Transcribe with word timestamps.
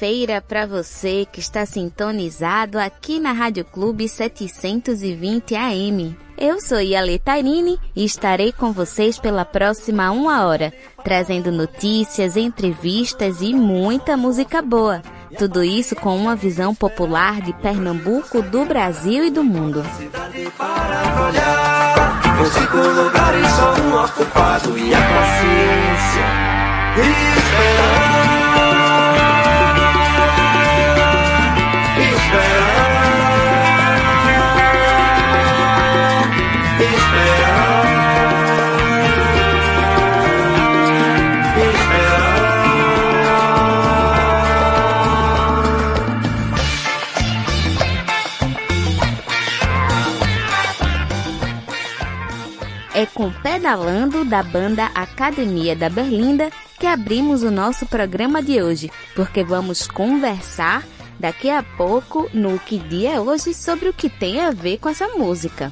Quinta-feira 0.00 0.40
para 0.40 0.64
você 0.64 1.26
que 1.30 1.40
está 1.40 1.66
sintonizado 1.66 2.78
aqui 2.78 3.20
na 3.20 3.32
Rádio 3.32 3.66
Clube 3.66 4.08
720 4.08 5.54
AM. 5.54 6.16
Eu 6.38 6.58
sou 6.58 6.80
Yale 6.80 7.18
Tarini 7.18 7.78
e 7.94 8.02
estarei 8.02 8.50
com 8.50 8.72
vocês 8.72 9.18
pela 9.18 9.44
próxima 9.44 10.10
uma 10.10 10.46
hora, 10.46 10.72
trazendo 11.04 11.52
notícias, 11.52 12.38
entrevistas 12.38 13.42
e 13.42 13.52
muita 13.52 14.16
música 14.16 14.62
boa. 14.62 15.02
Tudo 15.36 15.62
isso 15.62 15.94
com 15.94 16.16
uma 16.16 16.34
visão 16.34 16.74
popular 16.74 17.42
de 17.42 17.52
Pernambuco, 17.52 18.40
do 18.40 18.64
Brasil 18.64 19.22
e 19.24 19.30
do 19.30 19.44
mundo. 19.44 19.82
Com 53.20 53.30
Pedalando 53.30 54.24
da 54.24 54.42
banda 54.42 54.86
Academia 54.94 55.76
da 55.76 55.90
Berlinda 55.90 56.48
que 56.78 56.86
abrimos 56.86 57.42
o 57.42 57.50
nosso 57.50 57.84
programa 57.84 58.42
de 58.42 58.62
hoje, 58.62 58.90
porque 59.14 59.44
vamos 59.44 59.86
conversar 59.86 60.82
daqui 61.18 61.50
a 61.50 61.62
pouco 61.62 62.30
no 62.32 62.58
Que 62.58 62.78
Dia 62.78 63.16
é 63.16 63.20
Hoje 63.20 63.52
sobre 63.52 63.90
o 63.90 63.92
que 63.92 64.08
tem 64.08 64.40
a 64.40 64.52
ver 64.52 64.78
com 64.78 64.88
essa 64.88 65.06
música. 65.08 65.70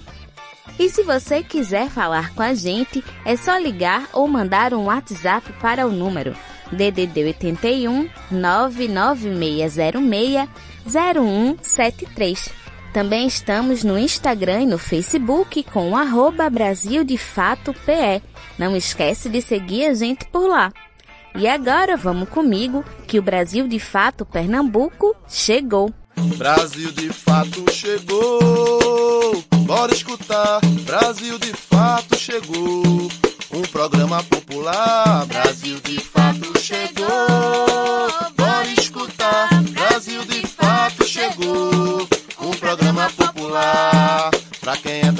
E 0.78 0.91
se 0.91 1.03
você 1.03 1.42
quiser 1.42 1.88
falar 1.88 2.34
com 2.34 2.42
a 2.42 2.53
gente, 2.53 3.03
é 3.25 3.34
só 3.34 3.56
ligar 3.56 4.10
ou 4.12 4.28
mandar 4.28 4.75
um 4.75 4.84
WhatsApp 4.84 5.50
para 5.54 5.87
o 5.87 5.91
número 5.91 6.37
DDD 6.70 7.25
81 7.25 8.10
99606 8.31 10.47
0173. 10.87 12.67
Também 12.93 13.26
estamos 13.26 13.84
no 13.84 13.99
Instagram 13.99 14.62
e 14.62 14.66
no 14.66 14.78
Facebook 14.78 15.62
com 15.65 15.97
arroba 15.97 16.49
Brasil 16.49 17.04
de 17.04 17.19
Fato 17.19 17.75
PE. 17.84 18.22
Não 18.59 18.75
esquece 18.75 19.28
de 19.28 19.43
seguir 19.43 19.87
a 19.87 19.94
gente 19.94 20.25
por 20.26 20.49
lá. 20.49 20.72
E 21.34 21.47
agora 21.47 21.97
vamos 21.97 22.28
comigo 22.28 22.84
que 23.06 23.19
o 23.19 23.22
Brasil 23.22 23.69
de 23.69 23.78
Fato 23.78 24.25
Pernambuco 24.25 25.15
chegou. 25.28 25.93
Brasil 26.37 26.91
de 26.93 27.10
Fato 27.10 27.65
chegou. 27.71 29.44
Bora 29.65 29.93
escutar. 29.93 30.60
Brasil 30.84 31.38
de 31.38 31.53
Fato 31.53 32.16
chegou. 32.19 33.09
Um 33.53 33.62
programa 33.70 34.22
popular. 34.25 35.26
Brasil 35.26 35.78
de 35.84 36.00
Fato 36.00 36.59
chegou. 36.59 38.38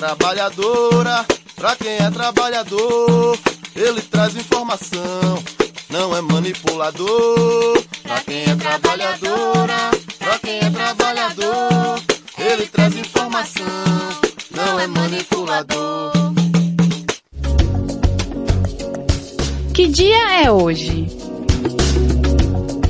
Trabalhadora, 0.09 1.27
pra 1.55 1.77
quem 1.77 1.97
é 1.99 2.11
trabalhador, 2.11 3.39
ele 3.77 4.01
traz 4.01 4.35
informação, 4.37 5.45
não 5.91 6.17
é 6.17 6.23
manipulador. 6.23 7.83
Pra 8.05 8.21
quem 8.21 8.43
é 8.45 8.57
trabalhadora, 8.57 9.91
pra 10.19 10.39
quem 10.39 10.61
é 10.61 10.71
trabalhador, 10.71 12.01
ele 12.39 12.67
traz 12.69 12.97
informação, 12.97 13.67
não 14.51 14.81
é 14.81 14.87
manipulador. 14.87 16.13
Que 19.75 19.89
dia 19.89 20.43
é 20.43 20.51
hoje? 20.51 21.07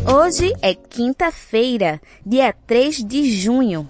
Hoje 0.06 0.52
é 0.62 0.72
quinta-feira, 0.72 2.00
dia 2.24 2.54
3 2.64 3.02
de 3.04 3.28
junho. 3.32 3.88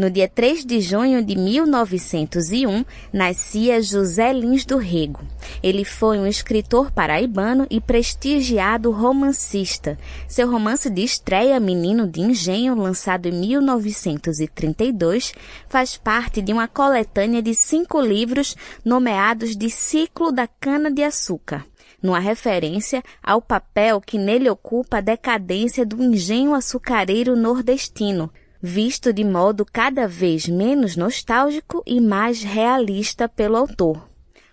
No 0.00 0.08
dia 0.08 0.26
3 0.26 0.64
de 0.64 0.80
junho 0.80 1.22
de 1.22 1.36
1901, 1.36 2.86
nascia 3.12 3.82
José 3.82 4.32
Lins 4.32 4.64
do 4.64 4.78
Rego. 4.78 5.20
Ele 5.62 5.84
foi 5.84 6.18
um 6.18 6.26
escritor 6.26 6.90
paraibano 6.90 7.66
e 7.68 7.82
prestigiado 7.82 8.90
romancista. 8.90 9.98
Seu 10.26 10.50
romance 10.50 10.88
de 10.88 11.04
estreia, 11.04 11.60
Menino 11.60 12.08
de 12.08 12.22
Engenho, 12.22 12.74
lançado 12.76 13.26
em 13.26 13.32
1932, 13.32 15.34
faz 15.68 15.98
parte 15.98 16.40
de 16.40 16.50
uma 16.50 16.66
coletânea 16.66 17.42
de 17.42 17.54
cinco 17.54 18.00
livros 18.00 18.56
nomeados 18.82 19.54
de 19.54 19.68
Ciclo 19.68 20.32
da 20.32 20.46
Cana-de-Açúcar 20.46 21.66
numa 22.02 22.18
referência 22.18 23.02
ao 23.22 23.42
papel 23.42 24.00
que 24.00 24.16
nele 24.16 24.48
ocupa 24.48 24.96
a 24.96 25.02
decadência 25.02 25.84
do 25.84 26.02
engenho 26.02 26.54
açucareiro 26.54 27.36
nordestino, 27.36 28.30
visto 28.62 29.12
de 29.12 29.24
modo 29.24 29.64
cada 29.64 30.06
vez 30.06 30.48
menos 30.48 30.96
nostálgico 30.96 31.82
e 31.86 32.00
mais 32.00 32.42
realista 32.42 33.28
pelo 33.28 33.56
autor. 33.56 34.08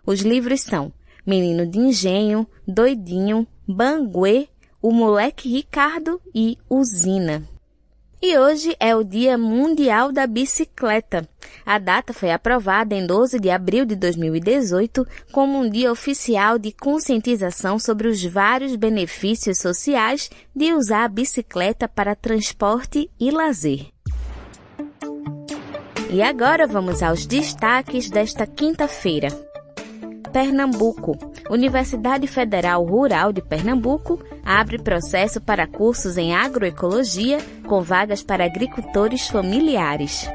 Os 0.06 0.22
livros 0.22 0.62
são 0.62 0.94
Menino 1.26 1.66
de 1.66 1.78
Engenho, 1.78 2.48
Doidinho, 2.66 3.46
Banguê, 3.68 4.48
O 4.82 4.92
Moleque 4.92 5.50
Ricardo 5.50 6.22
e 6.34 6.58
Usina. 6.70 7.44
E 8.20 8.36
hoje 8.36 8.76
é 8.80 8.96
o 8.96 9.04
Dia 9.04 9.38
Mundial 9.38 10.12
da 10.12 10.26
Bicicleta. 10.26 11.30
A 11.64 11.78
data 11.78 12.14
foi 12.14 12.32
aprovada 12.32 12.96
em 12.96 13.06
12 13.06 13.40
de 13.40 13.50
abril 13.52 13.86
de 13.86 13.96
2018 13.96 15.06
como 15.32 15.60
um 15.60 15.70
dia 15.70 15.92
oficial 15.92 16.58
de 16.58 16.72
conscientização 16.72 17.78
sobre 17.78 18.08
os 18.08 18.24
vários 18.24 18.76
benefícios 18.76 19.60
sociais 19.60 20.32
de 20.56 20.74
usar 20.74 21.04
a 21.04 21.10
bicicleta 21.10 21.88
para 21.88 22.16
transporte 22.16 23.08
e 23.20 23.30
lazer. 23.30 23.97
E 26.10 26.22
agora 26.22 26.66
vamos 26.66 27.04
aos 27.04 27.26
destaques 27.26 28.10
desta 28.10 28.48
quinta-feira. 28.48 29.28
Pernambuco. 30.32 31.18
Universidade 31.50 32.28
Federal 32.28 32.84
Rural 32.86 33.34
de 33.34 33.42
Pernambuco 33.42 34.24
abre 34.46 34.78
processo 34.78 35.42
para 35.42 35.68
cursos 35.68 36.18
em 36.18 36.34
agroecologia 36.34 37.40
com 37.68 37.82
vagas 37.82 38.24
para 38.24 38.46
agricultores 38.46 39.28
familiares. 39.28 40.30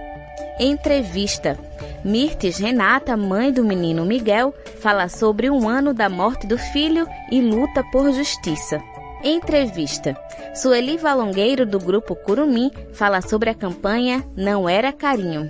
Entrevista. 0.59 1.59
Mirtes 2.05 2.59
Renata, 2.59 3.17
mãe 3.17 3.53
do 3.53 3.65
menino 3.65 4.05
Miguel, 4.05 4.55
fala 4.81 5.09
sobre 5.09 5.49
um 5.49 5.69
ano 5.69 5.95
da 5.95 6.09
morte 6.09 6.47
do 6.47 6.59
filho 6.59 7.07
e 7.31 7.41
luta 7.41 7.83
por 7.91 8.13
justiça. 8.13 8.83
Entrevista. 9.25 10.17
Sueli 10.53 10.97
Valongueiro, 10.97 11.65
do 11.65 11.79
grupo 11.79 12.17
Curumim, 12.17 12.73
fala 12.93 13.21
sobre 13.21 13.51
a 13.51 13.55
campanha 13.55 14.25
Não 14.37 14.69
Era 14.69 14.93
Carinho. 14.93 15.49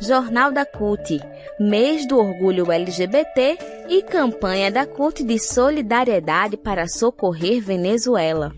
Jornal 0.00 0.52
da 0.52 0.66
CUT. 0.66 1.20
mês 1.58 2.06
do 2.06 2.18
orgulho 2.18 2.70
LGBT 2.70 3.58
e 3.88 4.02
campanha 4.02 4.70
da 4.70 4.84
Corte 4.84 5.24
de 5.24 5.38
Solidariedade 5.38 6.56
para 6.56 6.86
socorrer 6.86 7.62
Venezuela. 7.62 8.52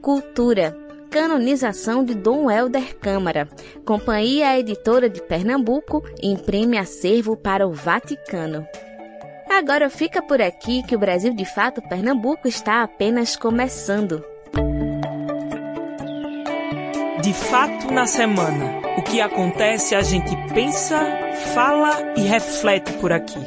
Cultura. 0.00 0.76
Canonização 1.08 2.04
de 2.04 2.14
Dom 2.14 2.50
Helder 2.50 2.98
Câmara. 2.98 3.48
Companhia 3.84 4.58
Editora 4.58 5.08
de 5.08 5.22
Pernambuco 5.22 6.02
imprime 6.22 6.78
acervo 6.78 7.36
para 7.36 7.68
o 7.68 7.72
Vaticano. 7.72 8.66
Agora 9.54 9.90
fica 9.90 10.22
por 10.22 10.40
aqui 10.40 10.82
que 10.82 10.96
o 10.96 10.98
Brasil 10.98 11.34
de 11.34 11.44
Fato 11.44 11.82
Pernambuco 11.82 12.48
está 12.48 12.82
apenas 12.82 13.36
começando. 13.36 14.24
De 17.22 17.34
fato 17.34 17.92
na 17.92 18.06
semana, 18.06 18.80
o 18.96 19.02
que 19.02 19.20
acontece 19.20 19.94
a 19.94 20.00
gente 20.00 20.34
pensa, 20.54 20.98
fala 21.52 22.14
e 22.16 22.22
reflete 22.22 22.94
por 22.94 23.12
aqui. 23.12 23.38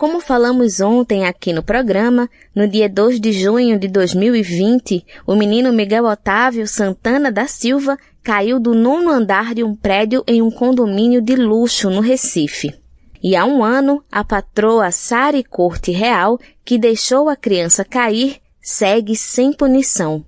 Como 0.00 0.20
falamos 0.20 0.80
ontem 0.80 1.24
aqui 1.24 1.52
no 1.52 1.62
programa, 1.62 2.28
no 2.52 2.66
dia 2.66 2.88
2 2.88 3.20
de 3.20 3.32
junho 3.32 3.78
de 3.78 3.86
2020, 3.86 5.06
o 5.24 5.36
menino 5.36 5.72
Miguel 5.72 6.06
Otávio 6.06 6.66
Santana 6.66 7.30
da 7.30 7.46
Silva 7.46 7.96
caiu 8.20 8.58
do 8.58 8.74
nono 8.74 9.10
andar 9.10 9.54
de 9.54 9.62
um 9.62 9.76
prédio 9.76 10.24
em 10.26 10.42
um 10.42 10.50
condomínio 10.50 11.22
de 11.22 11.36
luxo 11.36 11.88
no 11.88 12.00
Recife. 12.00 12.74
E 13.22 13.34
há 13.34 13.44
um 13.44 13.64
ano, 13.64 14.02
a 14.10 14.22
patroa 14.22 14.90
Sari 14.90 15.42
Corte 15.42 15.90
Real, 15.90 16.38
que 16.64 16.78
deixou 16.78 17.28
a 17.28 17.36
criança 17.36 17.84
cair, 17.84 18.36
segue 18.60 19.16
sem 19.16 19.52
punição. 19.52 20.24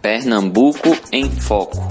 Pernambuco 0.00 0.96
em 1.12 1.30
Foco. 1.30 1.86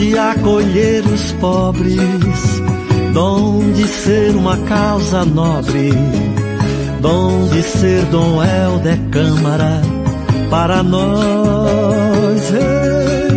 de 0.00 0.16
acolher 0.16 1.04
os 1.04 1.32
pobres, 1.32 2.62
dom 3.12 3.70
de 3.72 3.86
ser 3.86 4.34
uma 4.34 4.56
causa 4.56 5.26
nobre, 5.26 5.92
dom 7.02 7.46
de 7.48 7.62
ser 7.62 8.06
Dom 8.06 8.42
Helder 8.42 8.98
Câmara 9.10 9.82
para 10.48 10.82
nós. 10.82 12.54
É. 12.54 13.28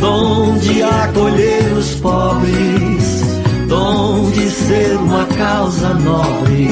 Dom 0.00 0.58
de 0.58 0.82
acolher 0.82 1.72
os 1.78 1.94
pobres, 1.94 3.22
dom 3.68 4.30
de 4.32 4.50
ser 4.50 4.96
uma 4.96 5.24
causa 5.26 5.94
nobre, 5.94 6.68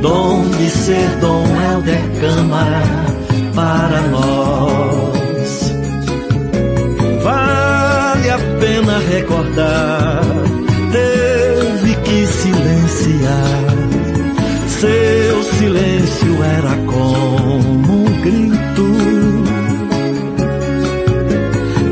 dom 0.00 0.48
de 0.48 0.70
ser 0.70 1.08
Dom 1.20 1.44
Helder 1.44 2.02
Câmara 2.20 2.82
para 3.54 4.00
nós. 4.08 5.03
Recordar, 8.98 10.20
teve 10.92 11.94
que 11.96 12.26
silenciar. 12.26 13.74
Seu 14.68 15.42
silêncio 15.42 16.42
era 16.42 16.76
como 16.86 18.02
um 18.02 18.20
grito. 18.20 18.82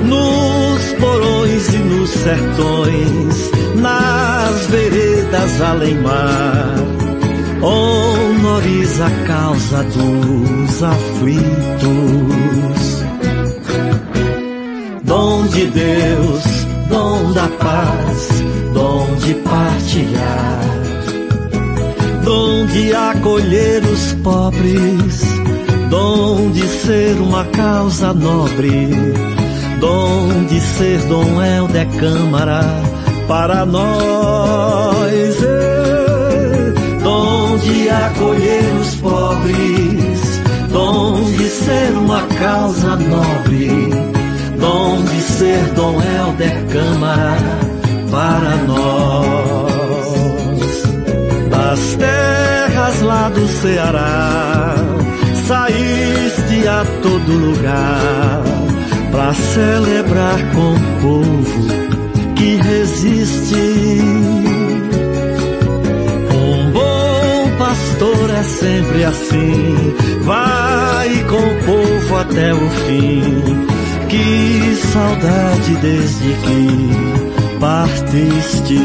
Nos 0.04 0.92
porões 1.00 1.74
e 1.74 1.78
nos 1.78 2.10
sertões, 2.10 3.50
nas 3.76 4.66
veredas 4.66 5.60
além 5.62 5.94
mar 5.96 6.92
honoriza 7.62 9.06
a 9.06 9.26
causa 9.26 9.84
dos 9.84 10.82
aflitos. 10.82 11.62
Dom 15.04 15.46
de 15.46 15.66
Deus, 15.66 16.42
da 17.32 17.48
paz, 17.48 18.28
dom 18.74 19.14
de 19.16 19.34
partilhar, 19.34 20.60
dom 22.24 22.66
de 22.66 22.94
acolher 22.94 23.82
os 23.84 24.12
pobres, 24.22 25.22
dom 25.88 26.50
de 26.50 26.62
ser 26.68 27.16
uma 27.20 27.44
causa 27.46 28.12
nobre, 28.12 28.88
dom 29.80 30.44
de 30.48 30.60
ser 30.60 30.98
Dom 31.08 31.42
Helder 31.42 31.88
Câmara 31.98 32.60
para 33.26 33.64
nós, 33.64 35.36
dom 37.02 37.56
de 37.58 37.88
acolher 37.88 38.74
os 38.80 38.94
pobres, 38.96 40.40
dom 40.70 41.22
de 41.32 41.48
ser 41.48 41.92
uma 41.96 42.22
causa 42.26 42.96
nobre, 42.96 43.81
ser 45.42 45.74
Dom 45.74 46.00
Helder 46.00 46.66
Câmara 46.68 47.36
para 48.12 48.56
nós. 48.68 49.72
Das 51.50 51.96
terras 51.96 53.02
lá 53.02 53.28
do 53.28 53.48
Ceará, 53.48 54.74
saíste 55.48 56.68
a 56.68 56.84
todo 57.02 57.32
lugar 57.32 58.42
para 59.10 59.34
celebrar 59.34 60.38
com 60.54 60.74
o 60.74 61.00
povo 61.02 61.66
que 62.36 62.56
resiste. 62.56 64.00
Um 66.30 66.70
bom 66.70 67.56
pastor 67.58 68.30
é 68.30 68.42
sempre 68.44 69.04
assim, 69.04 69.94
vai 70.22 71.24
com 71.24 71.36
o 71.36 71.64
povo 71.64 72.16
até 72.16 72.54
o 72.54 72.70
fim. 72.86 73.81
Que 74.12 74.76
saudade 74.92 75.74
desde 75.80 76.34
que 76.44 77.58
partiste. 77.58 78.78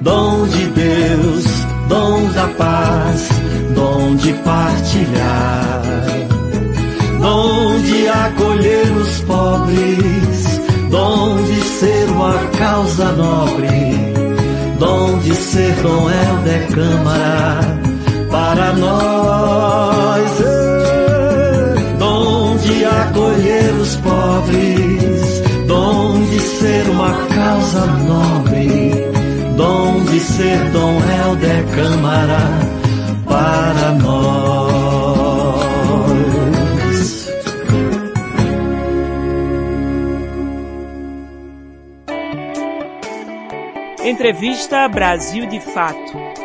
Dom 0.00 0.48
de 0.48 0.66
Deus, 0.66 1.44
dom 1.88 2.28
da 2.32 2.48
paz, 2.58 3.28
dom 3.72 4.16
de 4.16 4.32
partilhar, 4.32 5.82
dom 7.20 7.80
de 7.82 8.08
acolher 8.08 8.96
os 8.96 9.20
pobres, 9.20 10.60
dom 10.90 11.36
de 11.44 11.60
ser 11.60 12.08
uma 12.10 12.34
causa 12.58 13.12
nobre, 13.12 14.12
dom 14.80 15.18
de 15.20 15.36
ser 15.36 15.72
Dom 15.82 16.10
Helder 16.10 16.66
Câmara 16.74 17.60
para 18.28 18.72
nós, 18.72 19.15
causa 27.46 27.86
nobre 27.86 28.90
dom 29.56 30.04
de 30.06 30.18
ser 30.18 30.58
Dom 30.70 30.98
Helder 30.98 31.64
Câmara 31.76 32.40
para 33.24 33.92
nós. 34.02 35.06
Entrevista 44.04 44.88
Brasil 44.88 45.46
de 45.46 45.60
Fato. 45.60 46.35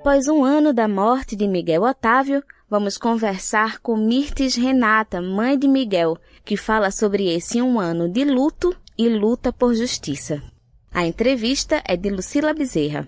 Após 0.00 0.28
um 0.28 0.42
ano 0.42 0.72
da 0.72 0.88
morte 0.88 1.36
de 1.36 1.46
Miguel 1.46 1.82
Otávio, 1.82 2.42
vamos 2.70 2.96
conversar 2.96 3.80
com 3.80 3.98
Mirtes 3.98 4.56
Renata, 4.56 5.20
mãe 5.20 5.58
de 5.58 5.68
Miguel, 5.68 6.16
que 6.42 6.56
fala 6.56 6.90
sobre 6.90 7.28
esse 7.28 7.60
um 7.60 7.78
ano 7.78 8.08
de 8.08 8.24
luto 8.24 8.74
e 8.96 9.10
luta 9.10 9.52
por 9.52 9.74
justiça. 9.74 10.42
A 10.90 11.04
entrevista 11.04 11.82
é 11.86 11.98
de 11.98 12.08
Lucila 12.08 12.54
Bezerra. 12.54 13.06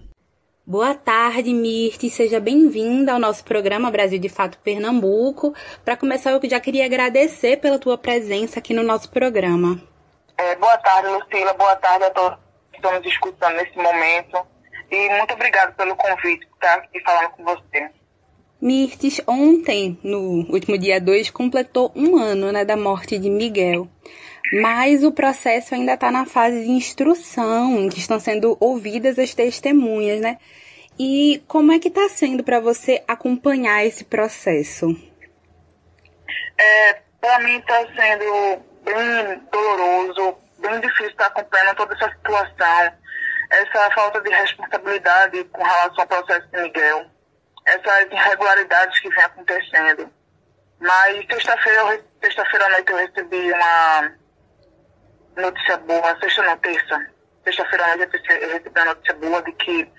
Boa 0.67 0.95
tarde, 0.95 1.55
Mirte. 1.55 2.11
Seja 2.11 2.39
bem-vinda 2.39 3.15
ao 3.15 3.19
nosso 3.19 3.43
programa 3.43 3.91
Brasil 3.91 4.19
de 4.19 4.29
Fato 4.29 4.59
Pernambuco. 4.59 5.55
Para 5.83 5.97
começar, 5.97 6.33
eu 6.33 6.41
já 6.51 6.61
queria 6.61 6.85
agradecer 6.85 7.57
pela 7.57 7.79
tua 7.79 7.97
presença 7.97 8.59
aqui 8.59 8.75
no 8.75 8.83
nosso 8.83 9.11
programa. 9.11 9.81
É, 10.37 10.55
boa 10.57 10.77
tarde, 10.77 11.09
Lucila. 11.09 11.55
Boa 11.55 11.75
tarde 11.77 12.05
a 12.05 12.11
todos 12.11 12.39
que 12.71 12.77
estão 12.77 12.93
nos 12.93 13.07
escutando 13.07 13.57
nesse 13.57 13.79
momento. 13.79 14.52
E 14.93 15.09
muito 15.09 15.33
obrigada 15.33 15.73
pelo 15.73 15.97
convite 15.97 16.47
por 16.47 16.55
estar 16.57 16.75
aqui 16.75 17.01
falando 17.01 17.31
com 17.31 17.45
você. 17.45 17.91
Mirtes, 18.61 19.23
ontem, 19.27 19.99
no 20.05 20.47
último 20.53 20.77
dia 20.77 21.01
2, 21.01 21.31
completou 21.31 21.91
um 21.97 22.19
ano 22.19 22.53
né, 22.53 22.63
da 22.63 22.77
morte 22.77 23.19
de 23.19 23.31
Miguel. 23.31 23.89
Mas 24.61 25.03
o 25.03 25.11
processo 25.11 25.75
ainda 25.75 25.95
está 25.95 26.11
na 26.11 26.27
fase 26.27 26.63
de 26.65 26.71
instrução, 26.71 27.79
em 27.79 27.89
que 27.89 27.99
estão 27.99 28.21
sendo 28.21 28.55
ouvidas 28.61 29.19
as 29.19 29.33
testemunhas, 29.35 30.21
né? 30.21 30.37
E 30.99 31.43
como 31.49 31.73
é 31.73 31.79
que 31.79 31.89
está 31.89 32.07
sendo 32.11 32.45
para 32.45 32.61
você 32.61 33.03
acompanhar 33.09 33.87
esse 33.87 34.05
processo? 34.05 34.95
É, 36.59 37.01
para 37.19 37.39
mim 37.41 37.57
está 37.57 37.79
sendo 37.97 38.63
bem 38.85 39.41
doloroso, 39.51 40.37
bem 40.59 40.81
difícil 40.81 41.07
estar 41.13 41.29
acompanhando 41.29 41.77
toda 41.77 41.95
essa 41.95 42.11
situação, 42.11 42.93
essa 43.53 43.91
falta 43.91 44.21
de 44.21 44.31
responsabilidade 44.31 45.45
com 45.45 45.63
relação 45.63 46.03
ao 46.03 46.07
processo 46.07 46.49
de 46.49 46.63
Miguel 46.63 47.11
essas 47.65 48.11
irregularidades 48.11 49.01
que 49.01 49.09
vem 49.09 49.25
acontecendo. 49.25 50.11
Mas 50.81 51.27
sexta-feira, 51.31 52.05
sexta-feira 52.23 52.67
à 52.67 52.69
noite 52.71 52.91
eu 52.91 52.97
recebi 52.99 53.53
uma 53.53 54.13
notícia 55.37 55.77
boa, 55.79 56.19
sexta 56.19 56.43
não, 56.43 56.57
terça. 56.59 57.07
Sexta-feira 57.45 57.85
à 57.85 57.97
noite 57.97 58.21
eu 58.29 58.49
recebi 58.49 58.81
uma 58.81 58.85
notícia 58.87 59.15
boa 59.15 59.43
de 59.43 59.53
que 59.53 59.93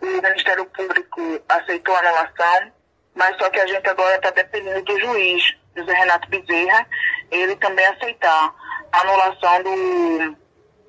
o 0.00 0.06
Ministério 0.06 0.64
Público 0.66 1.42
aceitou 1.48 1.96
a 1.96 1.98
anulação, 1.98 2.72
mas 3.14 3.36
só 3.36 3.50
que 3.50 3.60
a 3.60 3.66
gente 3.66 3.88
agora 3.88 4.14
está 4.14 4.30
dependendo 4.30 4.82
do 4.84 5.00
juiz, 5.00 5.56
José 5.76 5.92
Renato 5.92 6.28
Bezerra, 6.28 6.86
ele 7.32 7.56
também 7.56 7.86
aceitar 7.86 8.54
a 8.92 9.00
anulação 9.00 9.62
do, 9.64 10.36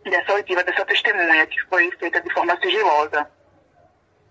dessa 0.04 0.34
oitiva, 0.34 0.64
dessa 0.64 0.86
testemunha, 0.86 1.46
que 1.48 1.60
foi 1.64 1.92
feita 1.98 2.22
de 2.22 2.34
forma 2.34 2.58
sigilosa. 2.62 3.30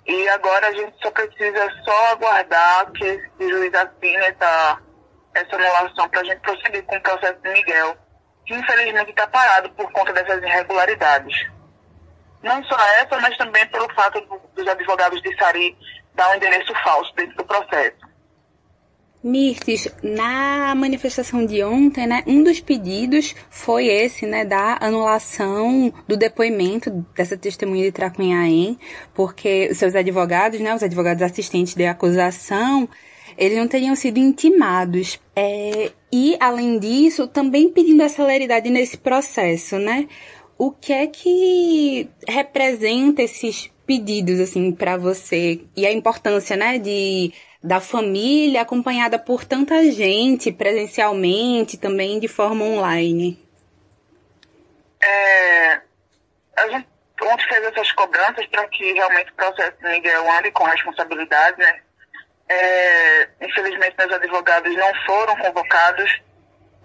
E 0.06 0.28
agora 0.30 0.68
a 0.68 0.72
gente 0.72 0.96
só 1.02 1.10
precisa 1.10 1.70
só 1.84 2.06
aguardar 2.12 2.90
que 2.92 3.30
o 3.40 3.48
juiz 3.48 3.74
assine 3.74 4.16
essa, 4.16 4.78
essa 5.34 5.56
anulação 5.56 6.08
para 6.08 6.20
a 6.22 6.24
gente 6.24 6.40
prosseguir 6.40 6.82
com 6.84 6.96
o 6.96 7.02
processo 7.02 7.38
de 7.42 7.50
Miguel, 7.50 7.96
que 8.46 8.54
infelizmente 8.54 9.10
está 9.10 9.26
parado 9.26 9.70
por 9.70 9.92
conta 9.92 10.12
dessas 10.14 10.42
irregularidades. 10.42 11.46
Não 12.42 12.64
só 12.64 12.76
essa, 13.00 13.18
mas 13.20 13.36
também 13.36 13.66
pelo 13.66 13.92
fato 13.94 14.20
do, 14.22 14.40
dos 14.54 14.66
advogados 14.66 15.20
de 15.20 15.36
Sari 15.36 15.76
dar 16.14 16.30
um 16.30 16.34
endereço 16.36 16.72
falso 16.82 17.14
dentro 17.14 17.36
do 17.36 17.44
processo. 17.44 18.07
Mirtes, 19.22 19.88
na 20.02 20.74
manifestação 20.76 21.44
de 21.44 21.62
ontem, 21.64 22.06
né, 22.06 22.22
um 22.26 22.42
dos 22.42 22.60
pedidos 22.60 23.34
foi 23.50 23.86
esse, 23.86 24.26
né, 24.26 24.44
da 24.44 24.78
anulação 24.80 25.92
do 26.06 26.16
depoimento 26.16 27.04
dessa 27.16 27.36
testemunha 27.36 27.84
de 27.84 27.92
Tracunhaém, 27.92 28.78
porque 29.14 29.74
seus 29.74 29.96
advogados, 29.96 30.60
né, 30.60 30.74
os 30.74 30.82
advogados 30.82 31.22
assistentes 31.22 31.74
de 31.74 31.84
acusação, 31.84 32.88
eles 33.36 33.58
não 33.58 33.68
teriam 33.68 33.94
sido 33.94 34.18
intimados. 34.18 35.20
É, 35.34 35.92
e, 36.12 36.36
além 36.40 36.78
disso, 36.78 37.28
também 37.28 37.70
pedindo 37.70 38.02
a 38.02 38.08
celeridade 38.08 38.68
nesse 38.68 38.96
processo, 38.96 39.78
né? 39.78 40.08
O 40.58 40.72
que 40.72 40.92
é 40.92 41.06
que 41.06 42.08
representa 42.26 43.22
esses 43.22 43.70
pedidos, 43.88 44.38
assim, 44.38 44.70
para 44.70 44.98
você? 44.98 45.64
E 45.74 45.86
a 45.86 45.92
importância, 45.92 46.54
né, 46.56 46.78
de 46.78 47.32
da 47.60 47.80
família, 47.80 48.60
acompanhada 48.60 49.18
por 49.18 49.44
tanta 49.44 49.82
gente 49.90 50.52
presencialmente, 50.52 51.76
também 51.76 52.20
de 52.20 52.28
forma 52.28 52.64
online? 52.64 53.42
É, 55.02 55.80
a 56.56 56.68
gente 56.68 56.86
ontem 57.22 57.48
fez 57.48 57.64
essas 57.64 57.90
cobranças 57.92 58.46
para 58.46 58.68
que 58.68 58.92
realmente 58.92 59.32
o 59.32 59.34
processo 59.34 59.76
de 59.82 59.88
Miguel 59.88 60.30
ande 60.30 60.52
com 60.52 60.64
responsabilidade, 60.64 61.58
né? 61.58 61.80
É, 62.48 63.28
infelizmente, 63.42 63.96
meus 63.98 64.12
advogados 64.12 64.74
não 64.76 64.94
foram 65.04 65.34
convocados, 65.36 66.20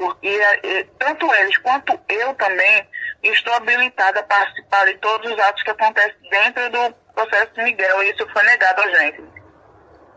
porque 0.04 0.28
é, 0.28 0.84
tanto 1.00 1.34
eles 1.36 1.58
quanto 1.60 1.98
eu 2.10 2.34
também 2.36 2.90
estou 3.24 3.54
habilitada 3.54 4.20
a 4.20 4.24
participar 4.24 4.86
de 4.86 4.98
todos 4.98 5.32
os 5.32 5.40
atos 5.40 5.64
que 5.64 5.70
acontecem 5.70 6.30
dentro 6.30 6.70
do 6.70 6.94
processo 7.14 7.54
de 7.54 7.64
Miguel, 7.64 8.04
e 8.04 8.10
isso 8.10 8.28
foi 8.34 8.44
negado 8.44 8.82
a 8.82 8.90
gente. 8.90 9.24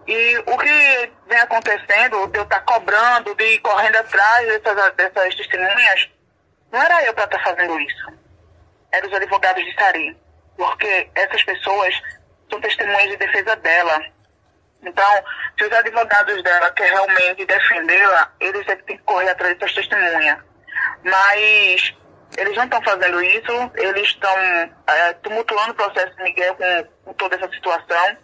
E 0.09 0.38
o 0.38 0.59
que 0.59 1.12
vem 1.29 1.38
acontecendo, 1.38 2.27
de 2.29 2.38
eu 2.38 2.42
estar 2.42 2.61
cobrando, 2.61 3.35
de 3.37 3.44
ir 3.44 3.59
correndo 3.61 3.96
atrás 3.96 4.46
dessas, 4.46 4.94
dessas 4.94 5.35
testemunhas, 5.37 6.11
não 6.72 6.83
era 6.83 7.05
eu 7.05 7.14
para 7.14 7.25
estar 7.25 7.38
tá 7.38 7.44
fazendo 7.44 7.79
isso. 7.81 8.07
Eram 8.90 9.09
os 9.09 9.14
advogados 9.14 9.64
de 9.64 9.75
Sari. 9.75 10.16
Porque 10.57 11.11
essas 11.14 11.42
pessoas 11.44 11.94
são 12.51 12.61
testemunhas 12.61 13.11
de 13.11 13.16
defesa 13.18 13.55
dela. 13.57 14.01
Então, 14.82 15.24
se 15.58 15.64
os 15.64 15.72
advogados 15.72 16.42
dela 16.42 16.70
querem 16.72 16.92
realmente 16.92 17.44
defendê-la, 17.44 18.32
eles 18.40 18.64
têm 18.66 18.76
que 18.76 18.98
correr 18.98 19.30
atrás 19.30 19.58
dessas 19.58 19.74
testemunhas. 19.74 20.38
Mas 21.02 21.94
Eles 22.36 22.56
não 22.56 22.64
estão 22.64 22.82
fazendo 22.82 23.22
isso, 23.22 23.70
eles 23.76 24.08
estão 24.08 24.36
é, 24.86 25.12
tumultuando 25.22 25.72
o 25.72 25.74
processo 25.74 26.14
de 26.16 26.22
Miguel 26.22 26.54
com, 26.56 26.84
com 27.04 27.12
toda 27.14 27.36
essa 27.36 27.48
situação. 27.48 28.16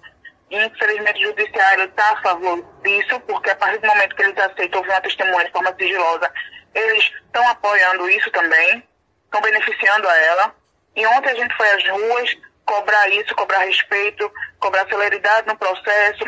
E, 0.51 0.65
infelizmente, 0.67 1.25
o 1.25 1.29
judiciário 1.29 1.85
está 1.85 2.13
a 2.13 2.23
favor 2.23 2.63
disso, 2.83 3.19
porque 3.21 3.51
a 3.51 3.57
partir 3.57 3.79
do 3.79 3.87
momento 3.87 4.15
que 4.15 4.23
eles 4.23 4.39
aceitam 4.39 4.81
ouvir 4.81 4.91
uma 4.93 5.01
testemunha 5.01 5.45
de 5.47 5.53
forma 5.53 5.75
sigilosa, 5.79 6.31
eles 6.75 7.11
estão 7.25 7.49
apoiando 7.49 8.11
isso 8.11 8.31
também, 8.33 8.87
estão 9.25 9.41
beneficiando 9.41 10.07
a 10.07 10.17
ela. 10.19 10.55
E 10.95 11.07
ontem 11.07 11.31
a 11.31 11.35
gente 11.35 11.57
foi 11.57 11.71
às 11.71 11.89
ruas 11.89 12.37
cobrar 12.73 13.09
isso, 13.11 13.35
cobrar 13.35 13.59
respeito, 13.59 14.33
cobrar 14.59 14.87
celeridade 14.89 15.47
no 15.47 15.57
processo, 15.57 16.25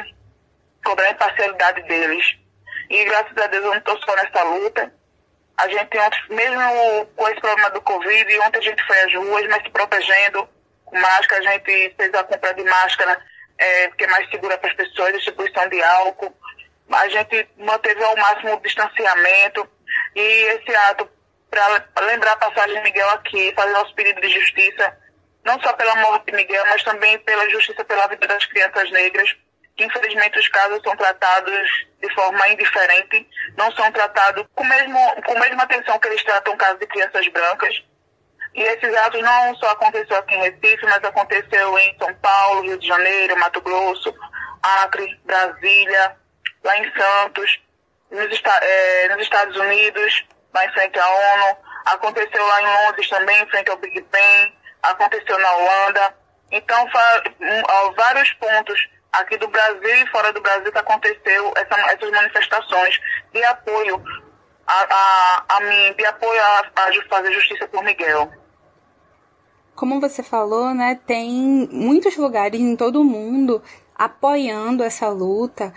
cobrar 0.84 1.10
imparcialidade 1.10 1.82
deles. 1.82 2.36
E 2.90 3.04
graças 3.06 3.36
a 3.38 3.46
Deus 3.46 3.64
eu 3.64 3.70
não 3.70 3.78
estou 3.78 3.98
só 4.02 4.14
nessa 4.14 4.42
luta. 4.42 4.92
A 5.56 5.68
gente 5.68 5.98
ontem, 5.98 6.20
mesmo 6.30 7.06
com 7.16 7.28
esse 7.28 7.40
problema 7.40 7.70
do 7.70 7.80
Covid, 7.80 8.38
ontem 8.40 8.58
a 8.58 8.62
gente 8.62 8.86
foi 8.86 9.00
às 9.00 9.14
ruas, 9.14 9.46
mas 9.48 9.62
se 9.62 9.70
protegendo, 9.70 10.48
com 10.84 11.00
máscara, 11.00 11.48
a 11.48 11.52
gente 11.52 11.94
fez 11.96 12.12
a 12.12 12.24
compra 12.24 12.52
de 12.52 12.64
máscara, 12.64 13.24
é, 13.56 13.88
que 13.88 14.04
é 14.04 14.08
mais 14.08 14.28
segura 14.30 14.58
para 14.58 14.68
as 14.68 14.76
pessoas, 14.76 15.14
distribuição 15.14 15.66
de 15.68 15.82
álcool. 15.82 16.34
A 16.92 17.08
gente 17.08 17.48
manteve 17.56 18.04
ao 18.04 18.16
máximo 18.16 18.54
o 18.54 18.60
distanciamento. 18.60 19.66
E 20.14 20.20
esse 20.20 20.76
ato, 20.76 21.08
para 21.48 22.04
lembrar 22.06 22.32
a 22.32 22.36
passagem 22.36 22.76
de 22.76 22.82
Miguel 22.82 23.08
aqui, 23.10 23.52
fazer 23.54 23.72
nosso 23.72 23.94
pedido 23.94 24.20
de 24.20 24.28
justiça, 24.28 25.03
não 25.44 25.60
só 25.60 25.72
pela 25.74 25.94
morte 25.96 26.26
de 26.26 26.32
Miguel, 26.32 26.64
mas 26.66 26.82
também 26.82 27.18
pela 27.20 27.48
justiça 27.50 27.84
pela 27.84 28.06
vida 28.06 28.26
das 28.26 28.44
crianças 28.46 28.90
negras, 28.90 29.36
que 29.76 29.84
infelizmente 29.84 30.38
os 30.38 30.48
casos 30.48 30.80
são 30.82 30.96
tratados 30.96 31.86
de 32.00 32.14
forma 32.14 32.48
indiferente, 32.48 33.28
não 33.56 33.70
são 33.72 33.90
tratados 33.92 34.46
com, 34.54 34.64
mesmo, 34.64 35.22
com 35.22 35.36
a 35.36 35.40
mesma 35.40 35.64
atenção 35.64 35.98
que 35.98 36.08
eles 36.08 36.24
tratam 36.24 36.56
casos 36.56 36.78
de 36.78 36.86
crianças 36.86 37.26
brancas. 37.28 37.82
E 38.54 38.62
esses 38.62 38.94
atos 38.94 39.20
não 39.20 39.54
só 39.56 39.70
aconteceu 39.70 40.16
aqui 40.16 40.34
em 40.34 40.42
Recife, 40.42 40.84
mas 40.84 41.02
aconteceu 41.02 41.78
em 41.78 41.98
São 41.98 42.14
Paulo, 42.14 42.62
Rio 42.62 42.78
de 42.78 42.86
Janeiro, 42.86 43.36
Mato 43.36 43.60
Grosso, 43.60 44.14
Acre, 44.62 45.20
Brasília, 45.24 46.16
lá 46.62 46.78
em 46.78 46.92
Santos, 46.92 47.60
nos, 48.10 48.42
é, 48.62 49.08
nos 49.08 49.22
Estados 49.22 49.56
Unidos, 49.56 50.24
lá 50.54 50.64
em 50.64 50.72
frente 50.72 50.98
à 50.98 51.08
ONU, 51.08 51.56
aconteceu 51.86 52.46
lá 52.46 52.62
em 52.62 52.86
Londres 52.86 53.08
também, 53.08 53.42
em 53.42 53.46
frente 53.48 53.70
ao 53.70 53.76
Big 53.76 54.00
Ben, 54.02 54.54
aconteceu 54.90 55.38
na 55.38 55.52
Holanda. 55.56 56.14
Então, 56.50 56.86
vários 57.96 58.32
pontos 58.34 58.88
aqui 59.12 59.36
do 59.38 59.48
Brasil 59.48 59.94
e 60.02 60.06
fora 60.08 60.32
do 60.32 60.40
Brasil 60.40 60.70
que 60.70 60.78
aconteceu 60.78 61.52
essa, 61.56 61.80
essas 61.92 62.10
manifestações 62.10 63.00
de 63.32 63.44
apoio 63.44 64.02
a, 64.66 64.86
a, 64.90 65.56
a 65.56 65.60
mim, 65.60 65.94
de 65.96 66.04
apoio 66.04 66.40
a, 66.40 66.60
a 66.76 67.08
fazer 67.08 67.32
justiça 67.32 67.66
por 67.68 67.84
Miguel. 67.84 68.30
Como 69.74 70.00
você 70.00 70.22
falou, 70.22 70.72
né, 70.72 71.00
tem 71.06 71.68
muitos 71.70 72.16
lugares 72.16 72.60
em 72.60 72.76
todo 72.76 73.00
o 73.00 73.04
mundo 73.04 73.62
apoiando 73.94 74.82
essa 74.82 75.08
luta. 75.08 75.72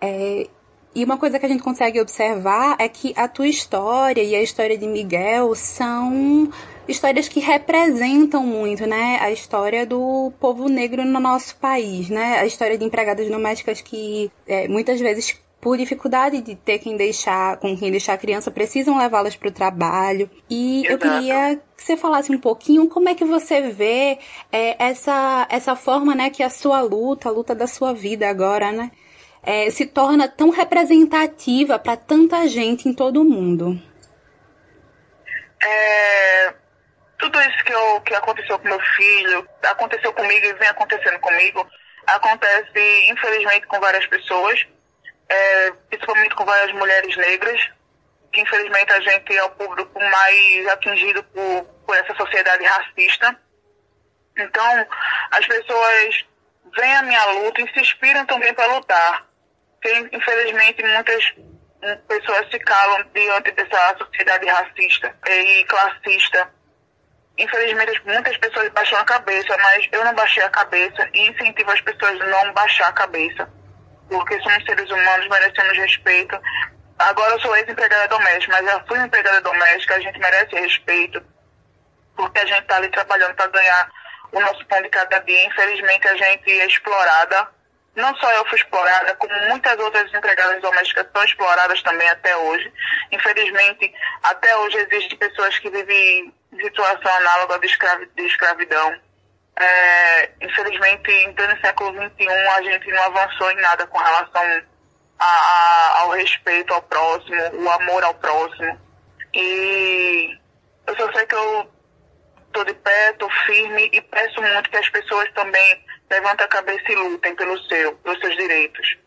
É, 0.00 0.48
e 0.94 1.04
uma 1.04 1.16
coisa 1.16 1.38
que 1.38 1.46
a 1.46 1.48
gente 1.48 1.62
consegue 1.62 2.00
observar 2.00 2.76
é 2.78 2.88
que 2.88 3.14
a 3.16 3.28
tua 3.28 3.46
história 3.46 4.22
e 4.22 4.34
a 4.34 4.42
história 4.42 4.76
de 4.76 4.86
Miguel 4.86 5.54
são 5.54 6.50
histórias 6.88 7.28
que 7.28 7.40
representam 7.40 8.44
muito, 8.44 8.86
né, 8.86 9.18
a 9.20 9.30
história 9.30 9.86
do 9.86 10.32
povo 10.40 10.68
negro 10.68 11.04
no 11.04 11.20
nosso 11.20 11.56
país, 11.56 12.08
né, 12.08 12.38
a 12.38 12.46
história 12.46 12.76
de 12.76 12.84
empregadas 12.84 13.28
domésticas 13.28 13.80
que 13.80 14.30
é, 14.46 14.66
muitas 14.68 15.00
vezes 15.00 15.38
por 15.60 15.76
dificuldade 15.76 16.40
de 16.40 16.56
ter 16.56 16.78
quem 16.78 16.96
deixar, 16.96 17.58
com 17.58 17.76
quem 17.76 17.90
deixar 17.90 18.14
a 18.14 18.18
criança, 18.18 18.50
precisam 18.50 18.96
levá-las 18.96 19.36
para 19.36 19.48
o 19.48 19.52
trabalho. 19.52 20.30
E 20.48 20.86
Exato. 20.86 20.92
eu 20.92 20.98
queria 20.98 21.60
que 21.76 21.84
você 21.84 21.96
falasse 21.98 22.32
um 22.32 22.38
pouquinho 22.38 22.88
como 22.88 23.10
é 23.10 23.14
que 23.14 23.24
você 23.24 23.60
vê 23.60 24.18
é, 24.50 24.82
essa, 24.82 25.46
essa 25.50 25.76
forma, 25.76 26.14
né, 26.14 26.30
que 26.30 26.42
a 26.42 26.48
sua 26.48 26.80
luta, 26.80 27.28
a 27.28 27.32
luta 27.32 27.54
da 27.54 27.66
sua 27.66 27.92
vida 27.92 28.28
agora, 28.28 28.72
né, 28.72 28.90
é, 29.42 29.70
se 29.70 29.86
torna 29.86 30.28
tão 30.28 30.50
representativa 30.50 31.78
para 31.78 31.96
tanta 31.96 32.46
gente 32.48 32.88
em 32.88 32.94
todo 32.94 33.20
o 33.20 33.24
mundo. 33.24 33.80
É, 35.62 36.54
tudo 37.20 37.40
isso 37.42 37.64
que, 37.64 37.72
eu, 37.72 38.00
que 38.00 38.14
aconteceu 38.14 38.58
com 38.58 38.68
meu 38.68 38.80
filho, 38.80 39.48
aconteceu 39.62 40.12
comigo 40.12 40.46
e 40.46 40.54
vem 40.54 40.68
acontecendo 40.68 41.18
comigo, 41.20 41.66
acontece, 42.06 43.10
infelizmente, 43.10 43.66
com 43.66 43.78
várias 43.78 44.06
pessoas, 44.06 44.66
é, 45.28 45.70
principalmente 45.88 46.34
com 46.34 46.44
várias 46.44 46.72
mulheres 46.72 47.16
negras, 47.16 47.70
que 48.32 48.40
infelizmente 48.40 48.92
a 48.92 49.00
gente 49.00 49.36
é 49.36 49.44
o 49.44 49.50
público 49.50 50.00
mais 50.00 50.68
atingido 50.68 51.22
por, 51.24 51.64
por 51.86 51.96
essa 51.96 52.14
sociedade 52.14 52.64
racista. 52.64 53.36
Então, 54.38 54.86
as 55.32 55.46
pessoas 55.46 56.24
veem 56.76 56.96
a 56.96 57.02
minha 57.02 57.24
luta 57.32 57.60
e 57.60 57.72
se 57.72 57.80
inspiram 57.80 58.24
também 58.26 58.54
para 58.54 58.72
lutar. 58.74 59.26
Porque, 59.74 60.16
infelizmente, 60.16 60.82
muitas 60.82 61.34
pessoas 62.06 62.48
se 62.50 62.58
calam 62.60 63.04
diante 63.12 63.50
dessa 63.52 63.96
sociedade 63.98 64.46
racista 64.46 65.14
e 65.26 65.64
classista 65.64 66.59
infelizmente 67.42 68.02
muitas 68.04 68.36
pessoas 68.36 68.68
baixam 68.70 68.98
a 68.98 69.04
cabeça, 69.04 69.56
mas 69.58 69.88
eu 69.92 70.04
não 70.04 70.14
baixei 70.14 70.42
a 70.42 70.50
cabeça 70.50 71.08
e 71.14 71.28
incentivo 71.28 71.70
as 71.70 71.80
pessoas 71.80 72.20
a 72.20 72.26
não 72.26 72.52
baixar 72.52 72.88
a 72.88 72.92
cabeça, 72.92 73.48
porque 74.08 74.40
somos 74.40 74.64
seres 74.64 74.90
humanos, 74.90 75.28
merecemos 75.28 75.76
respeito. 75.76 76.38
Agora 76.98 77.32
eu 77.32 77.40
sou 77.40 77.56
ex-empregada 77.56 78.08
doméstica, 78.08 78.52
mas 78.52 78.70
já 78.70 78.80
fui 78.86 78.98
empregada 78.98 79.40
doméstica, 79.40 79.94
a 79.96 80.00
gente 80.00 80.18
merece 80.18 80.54
respeito, 80.54 81.22
porque 82.16 82.38
a 82.38 82.46
gente 82.46 82.62
está 82.62 82.76
ali 82.76 82.88
trabalhando 82.90 83.34
para 83.34 83.46
ganhar 83.46 83.90
o 84.32 84.40
nosso 84.40 84.64
pão 84.66 84.82
de 84.82 84.88
cada 84.88 85.18
dia. 85.20 85.46
Infelizmente 85.46 86.06
a 86.08 86.16
gente 86.16 86.50
é 86.50 86.66
explorada. 86.66 87.48
Não 87.96 88.14
só 88.16 88.30
eu 88.32 88.44
fui 88.46 88.56
explorada, 88.56 89.14
como 89.16 89.34
muitas 89.48 89.78
outras 89.78 90.12
empregadas 90.14 90.62
domésticas 90.62 91.06
são 91.12 91.24
exploradas 91.24 91.82
também 91.82 92.08
até 92.08 92.36
hoje. 92.36 92.72
Infelizmente, 93.10 93.92
até 94.22 94.56
hoje 94.58 94.76
existem 94.78 95.18
pessoas 95.18 95.58
que 95.58 95.70
vivem 95.70 96.32
situação 96.56 97.12
análoga 97.16 97.58
de, 97.58 97.66
escravi, 97.66 98.08
de 98.16 98.26
escravidão. 98.26 98.94
É, 99.58 100.30
infelizmente, 100.40 101.10
em 101.10 101.32
pleno 101.34 101.60
século 101.60 101.92
XXI, 101.92 102.28
a 102.28 102.62
gente 102.62 102.90
não 102.92 103.02
avançou 103.02 103.50
em 103.50 103.60
nada 103.60 103.86
com 103.88 103.98
relação 103.98 104.62
a, 105.18 105.24
a, 105.26 106.00
ao 106.00 106.10
respeito 106.10 106.72
ao 106.72 106.82
próximo, 106.82 107.62
o 107.64 107.70
amor 107.70 108.04
ao 108.04 108.14
próximo. 108.14 108.80
E 109.34 110.38
eu 110.86 110.96
só 110.96 111.12
sei 111.12 111.26
que 111.26 111.34
eu 111.34 111.70
estou 112.46 112.64
de 112.64 112.74
pé, 112.74 113.10
estou 113.10 113.30
firme 113.46 113.90
e 113.92 114.00
peço 114.00 114.40
muito 114.40 114.70
que 114.70 114.76
as 114.76 114.88
pessoas 114.88 115.30
também 115.32 115.84
levantem 116.10 116.44
a 116.44 116.48
cabeça 116.48 116.90
e 116.90 116.94
lutem 116.94 117.34
pelo 117.36 117.58
seu, 117.64 117.94
pelos 117.96 118.18
seus 118.20 118.36
direitos. 118.36 118.98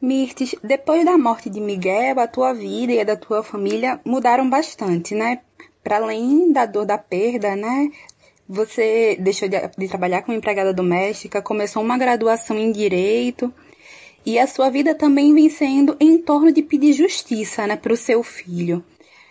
Mirtes, 0.00 0.54
depois 0.62 1.04
da 1.04 1.16
morte 1.16 1.48
de 1.48 1.60
Miguel, 1.60 2.20
a 2.20 2.26
tua 2.26 2.52
vida 2.52 2.92
e 2.92 3.00
a 3.00 3.04
da 3.04 3.16
tua 3.16 3.42
família 3.42 4.00
mudaram 4.04 4.48
bastante, 4.48 5.14
né? 5.14 5.40
para 5.86 5.98
além 5.98 6.50
da 6.50 6.66
dor 6.66 6.84
da 6.84 6.98
perda, 6.98 7.54
né? 7.54 7.92
Você 8.48 9.16
deixou 9.20 9.48
de, 9.48 9.56
de 9.78 9.86
trabalhar 9.86 10.22
como 10.22 10.36
empregada 10.36 10.74
doméstica, 10.74 11.40
começou 11.40 11.80
uma 11.80 11.96
graduação 11.96 12.58
em 12.58 12.72
direito 12.72 13.54
e 14.24 14.36
a 14.36 14.48
sua 14.48 14.68
vida 14.68 14.96
também 14.96 15.32
vem 15.32 15.48
sendo 15.48 15.96
em 16.00 16.18
torno 16.18 16.50
de 16.50 16.60
pedir 16.60 16.92
justiça, 16.92 17.68
né, 17.68 17.76
para 17.76 17.92
o 17.92 17.96
seu 17.96 18.20
filho. 18.24 18.84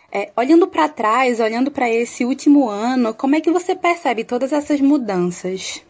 É, 0.10 0.32
olhando 0.38 0.66
para 0.66 0.88
trás, 0.88 1.42
olhando 1.42 1.70
para 1.70 1.90
esse 1.90 2.24
último 2.24 2.70
ano, 2.70 3.14
como 3.14 3.36
é 3.36 3.42
que 3.42 3.52
você 3.52 3.76
percebe 3.76 4.24
todas 4.24 4.54
essas 4.54 4.80
mudanças? 4.80 5.84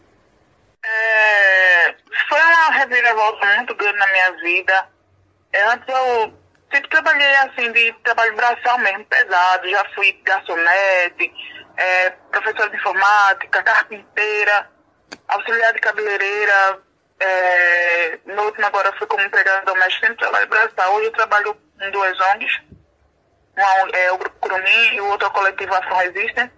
É, 0.88 1.94
foi 2.28 2.40
uma 2.40 2.70
reviravolta 2.70 3.44
muito 3.56 3.74
grande 3.74 3.98
na 3.98 4.06
minha 4.06 4.32
vida. 4.32 4.88
É, 5.52 5.62
antes 5.62 5.88
eu 5.88 6.32
sempre 6.72 6.88
trabalhei 6.90 7.36
assim, 7.36 7.72
de 7.72 7.92
trabalho 8.04 8.36
braçal 8.36 8.78
mesmo, 8.78 9.04
pesado. 9.06 9.68
Já 9.68 9.84
fui 9.94 10.12
garçonete, 10.24 11.32
é, 11.76 12.10
professora 12.30 12.70
de 12.70 12.76
informática, 12.76 13.62
carpinteira, 13.64 14.70
auxiliar 15.28 15.72
de 15.72 15.80
cabeleireira. 15.80 16.80
É, 17.18 18.18
no 18.26 18.42
último 18.44 18.66
agora 18.66 18.92
fui 18.96 19.06
como 19.08 19.24
empregada 19.24 19.64
doméstica, 19.64 20.06
sempre 20.06 20.22
trabalho 20.22 20.46
braçal. 20.48 20.94
Hoje 20.94 21.06
eu 21.06 21.12
trabalho 21.12 21.56
em 21.80 21.90
duas 21.90 22.20
ONGs. 22.20 22.60
Uma 23.56 23.98
é 23.98 24.12
o 24.12 24.18
Grupo 24.18 24.38
Curumim 24.38 24.94
e 24.94 25.00
o 25.00 25.08
outro 25.08 25.26
é 25.26 25.30
o 25.30 25.32
Coletivo 25.32 25.74
Ação 25.74 25.96
Resistência, 25.96 26.52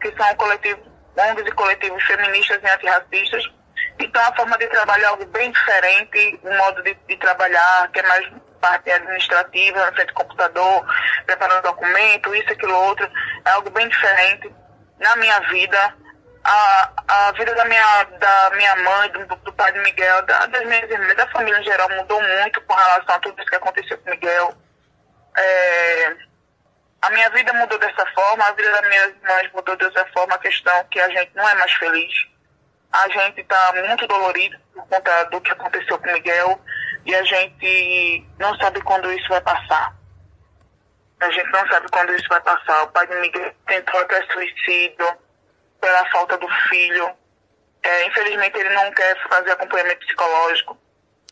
que 0.00 0.14
são 0.14 0.34
coletivo, 0.36 0.80
ONGs 1.16 1.46
e 1.46 1.52
coletivos 1.52 2.04
feministas 2.04 2.62
e 2.62 2.68
antirracistas. 2.68 3.53
Então 3.98 4.22
a 4.22 4.34
forma 4.34 4.58
de 4.58 4.66
trabalho 4.68 5.04
é 5.04 5.06
algo 5.06 5.24
bem 5.26 5.50
diferente, 5.52 6.40
o 6.42 6.54
modo 6.56 6.82
de, 6.82 6.94
de 6.94 7.16
trabalhar, 7.16 7.90
que 7.92 8.00
é 8.00 8.02
mais 8.02 8.32
parte 8.60 8.90
administrativa, 8.90 9.78
na 9.78 9.92
frente 9.92 10.08
do 10.08 10.14
computador, 10.14 10.86
preparando 11.26 11.62
documento, 11.62 12.34
isso, 12.34 12.52
aquilo, 12.52 12.74
outro, 12.74 13.08
é 13.44 13.50
algo 13.50 13.70
bem 13.70 13.88
diferente. 13.88 14.50
Na 14.98 15.14
minha 15.16 15.38
vida, 15.40 15.94
a, 16.44 16.90
a 17.08 17.32
vida 17.32 17.54
da 17.54 17.64
minha, 17.66 18.04
da 18.18 18.50
minha 18.56 18.76
mãe, 18.76 19.10
do, 19.10 19.36
do 19.36 19.52
pai 19.52 19.72
de 19.72 19.78
Miguel, 19.80 20.22
da, 20.22 20.46
das 20.46 20.64
minhas 20.66 20.90
irmãs, 20.90 21.14
da 21.14 21.26
família 21.28 21.60
em 21.60 21.64
geral, 21.64 21.88
mudou 21.90 22.22
muito 22.22 22.60
com 22.62 22.74
relação 22.74 23.14
a 23.14 23.18
tudo 23.20 23.38
isso 23.38 23.50
que 23.50 23.56
aconteceu 23.56 23.98
com 23.98 24.10
Miguel. 24.10 24.54
É, 25.36 26.16
A 27.02 27.10
minha 27.10 27.28
vida 27.30 27.52
mudou 27.52 27.78
dessa 27.78 28.06
forma, 28.14 28.46
a 28.46 28.52
vida 28.52 28.70
das 28.70 28.88
minhas 28.88 29.08
irmãs 29.08 29.52
mudou 29.52 29.76
dessa 29.76 30.06
forma, 30.06 30.34
a 30.34 30.38
questão 30.38 30.84
que 30.90 30.98
a 31.00 31.08
gente 31.10 31.32
não 31.34 31.46
é 31.46 31.54
mais 31.54 31.72
feliz. 31.74 32.14
A 32.94 33.08
gente 33.08 33.40
está 33.40 33.72
muito 33.72 34.06
dolorido 34.06 34.56
por 34.72 34.86
conta 34.86 35.24
do 35.24 35.40
que 35.40 35.50
aconteceu 35.50 35.98
com 35.98 36.08
o 36.08 36.12
Miguel 36.12 36.60
e 37.04 37.12
a 37.12 37.24
gente 37.24 38.24
não 38.38 38.56
sabe 38.56 38.80
quando 38.82 39.12
isso 39.12 39.28
vai 39.28 39.40
passar. 39.40 39.92
A 41.18 41.30
gente 41.30 41.50
não 41.50 41.66
sabe 41.66 41.88
quando 41.90 42.14
isso 42.14 42.28
vai 42.28 42.40
passar. 42.42 42.84
O 42.84 42.92
pai 42.92 43.04
de 43.08 43.16
Miguel 43.16 43.52
tentou 43.66 44.00
até 44.00 44.24
suicídio 44.26 45.08
pela 45.80 46.08
falta 46.10 46.38
do 46.38 46.48
filho. 46.68 47.10
É, 47.82 48.06
infelizmente 48.06 48.56
ele 48.56 48.72
não 48.72 48.88
quer 48.92 49.28
fazer 49.28 49.50
acompanhamento 49.50 50.06
psicológico. 50.06 50.78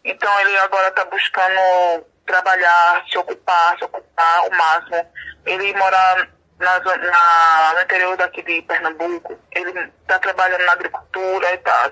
Então 0.04 0.40
ele 0.40 0.58
agora 0.58 0.88
está 0.88 1.04
buscando 1.04 2.04
trabalhar, 2.26 3.04
se 3.08 3.18
ocupar, 3.18 3.78
se 3.78 3.84
ocupar 3.84 4.38
ao 4.38 4.50
máximo. 4.50 5.12
Ele 5.46 5.72
mora 5.74 6.28
na, 6.62 6.78
na, 6.80 7.74
no 7.74 7.82
interior 7.82 8.16
daqui 8.16 8.42
de 8.42 8.62
Pernambuco. 8.62 9.38
Ele 9.52 9.70
está 10.00 10.18
trabalhando 10.18 10.64
na 10.64 10.72
agricultura 10.72 11.50
e 11.50 11.54
está 11.54 11.90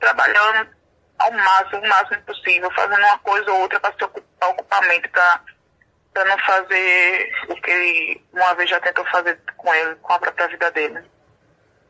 trabalhando 0.00 0.70
ao 1.18 1.32
máximo, 1.32 1.82
o 1.82 1.88
máximo 1.88 2.22
possível, 2.22 2.70
fazendo 2.72 3.00
uma 3.00 3.18
coisa 3.18 3.50
ou 3.52 3.60
outra 3.60 3.80
para 3.80 3.94
se 3.94 4.04
ocupar, 4.04 4.82
mente, 4.88 5.08
para 5.08 6.24
não 6.24 6.38
fazer 6.38 7.32
o 7.48 7.54
que 7.56 7.70
ele 7.70 8.24
uma 8.32 8.54
vez 8.54 8.70
já 8.70 8.80
tentou 8.80 9.04
fazer 9.06 9.38
com 9.56 9.74
ele, 9.74 9.94
com 9.96 10.12
a 10.12 10.18
própria 10.18 10.48
vida 10.48 10.70
dele. 10.70 11.04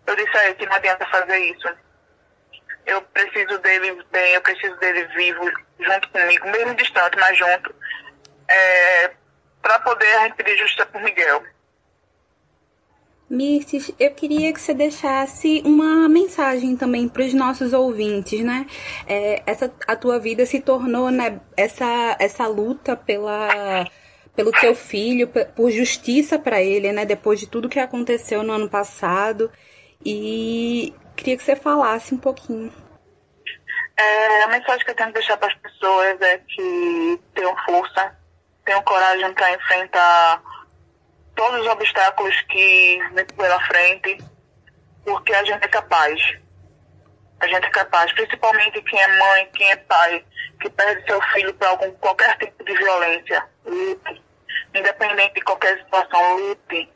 Eu 0.07 0.16
disse 0.16 0.37
a 0.37 0.47
ele 0.47 0.55
que 0.55 0.66
não 0.66 0.77
adianta 0.77 1.07
fazer 1.07 1.38
isso. 1.38 1.68
Eu 2.85 3.01
preciso 3.03 3.59
dele 3.61 4.05
bem, 4.11 4.35
eu 4.35 4.40
preciso 4.40 4.77
dele 4.77 5.05
vivo, 5.14 5.51
junto 5.79 6.09
comigo, 6.09 6.49
mesmo 6.51 6.75
distante, 6.75 7.16
mas 7.16 7.38
junto, 7.38 7.75
é, 8.49 9.11
para 9.62 9.79
poder 9.79 10.35
pedir 10.35 10.59
justiça 10.59 10.85
por 10.87 11.01
Miguel. 11.01 11.45
Mirtes, 13.33 13.90
eu 13.99 14.11
queria 14.11 14.53
que 14.53 14.61
você 14.61 14.75
deixasse 14.75 15.62
uma 15.64 16.07
mensagem 16.07 16.77
também 16.77 17.09
para 17.09 17.23
os 17.23 17.33
nossos 17.33 17.73
ouvintes, 17.73 18.45
né? 18.45 18.66
É, 19.07 19.42
essa, 19.47 19.73
a 19.88 19.97
tua 19.97 20.18
vida 20.18 20.45
se 20.45 20.61
tornou, 20.61 21.11
né, 21.11 21.40
essa, 21.57 22.14
essa 22.21 22.47
luta 22.47 22.95
pela, 22.95 23.87
pelo 24.37 24.53
teu 24.53 24.75
filho, 24.75 25.27
por 25.57 25.71
justiça 25.71 26.38
para 26.38 26.61
ele, 26.61 26.92
né? 26.92 27.07
Depois 27.07 27.40
de 27.40 27.47
tudo 27.47 27.71
que 27.71 27.81
aconteceu 27.81 28.42
no 28.42 28.53
ano 28.53 28.68
passado. 28.68 29.51
E 30.05 30.95
queria 31.16 31.35
que 31.35 31.42
você 31.42 31.57
falasse 31.57 32.14
um 32.14 32.18
pouquinho. 32.18 32.71
É, 33.97 34.42
a 34.42 34.49
mensagem 34.49 34.85
que 34.85 34.90
eu 34.90 34.95
tenho 34.95 35.09
que 35.09 35.14
deixar 35.14 35.38
para 35.38 35.49
as 35.49 35.59
pessoas 35.59 36.21
é 36.21 36.37
que 36.37 37.21
tenham 37.33 37.57
força, 37.64 38.14
tenham 38.62 38.83
coragem 38.83 39.33
para 39.33 39.55
enfrentar 39.55 40.42
todos 41.42 41.61
os 41.61 41.66
obstáculos 41.66 42.40
que 42.42 43.00
vem 43.14 43.26
pela 43.26 43.61
frente, 43.66 44.16
porque 45.05 45.35
a 45.35 45.42
gente 45.42 45.64
é 45.64 45.68
capaz. 45.68 46.38
A 47.40 47.48
gente 47.48 47.66
é 47.66 47.70
capaz, 47.70 48.12
principalmente 48.12 48.81
quem 48.83 49.00
é 49.00 49.18
mãe, 49.18 49.50
quem 49.52 49.68
é 49.72 49.76
pai, 49.76 50.24
que 50.61 50.70
perde 50.70 51.05
seu 51.05 51.20
filho 51.33 51.52
por 51.55 51.66
algum, 51.66 51.90
qualquer 51.94 52.38
tipo 52.38 52.62
de 52.62 52.72
violência. 52.74 53.44
Lute. 53.66 54.22
Independente 54.72 55.35
de 55.35 55.40
qualquer 55.40 55.78
situação, 55.78 56.37
lute. 56.37 56.88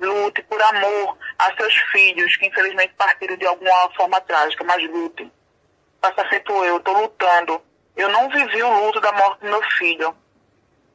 Lute 0.00 0.42
por 0.44 0.62
amor 0.62 1.18
a 1.38 1.54
seus 1.54 1.74
filhos, 1.92 2.34
que 2.38 2.46
infelizmente 2.46 2.94
partiram 2.94 3.36
de 3.36 3.46
alguma 3.46 3.90
forma 3.94 4.18
trágica, 4.22 4.64
mas 4.64 4.82
lute. 4.90 5.30
Faça 6.00 6.26
feito 6.30 6.50
eu, 6.64 6.78
estou 6.78 7.02
lutando. 7.02 7.60
Eu 7.94 8.08
não 8.08 8.30
vivi 8.30 8.62
o 8.62 8.86
luto 8.86 8.98
da 8.98 9.12
morte 9.12 9.40
do 9.40 9.50
meu 9.50 9.62
filho 9.76 10.21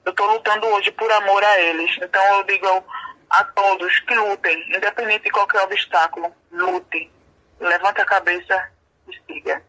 eu 0.07 0.11
estou 0.11 0.25
lutando 0.25 0.65
hoje 0.67 0.89
por 0.91 1.11
amor 1.11 1.43
a 1.43 1.61
eles. 1.61 1.91
Então 2.01 2.23
eu 2.37 2.43
digo 2.45 2.83
a 3.29 3.43
todos 3.43 3.99
que 3.99 4.15
lutem, 4.15 4.57
independente 4.69 5.25
de 5.25 5.31
qualquer 5.31 5.61
obstáculo, 5.63 6.31
lutem. 6.49 7.11
Levante 7.59 7.99
a 7.99 8.05
cabeça 8.05 8.71
e 9.09 9.33
siga. 9.33 9.61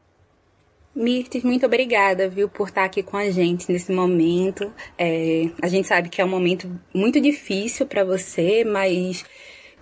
Mirtes, 0.94 1.42
muito 1.42 1.66
obrigada, 1.66 2.28
viu, 2.28 2.48
por 2.48 2.68
estar 2.68 2.84
aqui 2.84 3.02
com 3.02 3.16
a 3.16 3.30
gente 3.30 3.70
nesse 3.70 3.90
momento. 3.92 4.72
É, 4.96 5.50
a 5.60 5.66
gente 5.66 5.88
sabe 5.88 6.08
que 6.08 6.20
é 6.20 6.24
um 6.24 6.28
momento 6.28 6.70
muito 6.94 7.20
difícil 7.20 7.86
para 7.86 8.04
você, 8.04 8.64
mas 8.64 9.24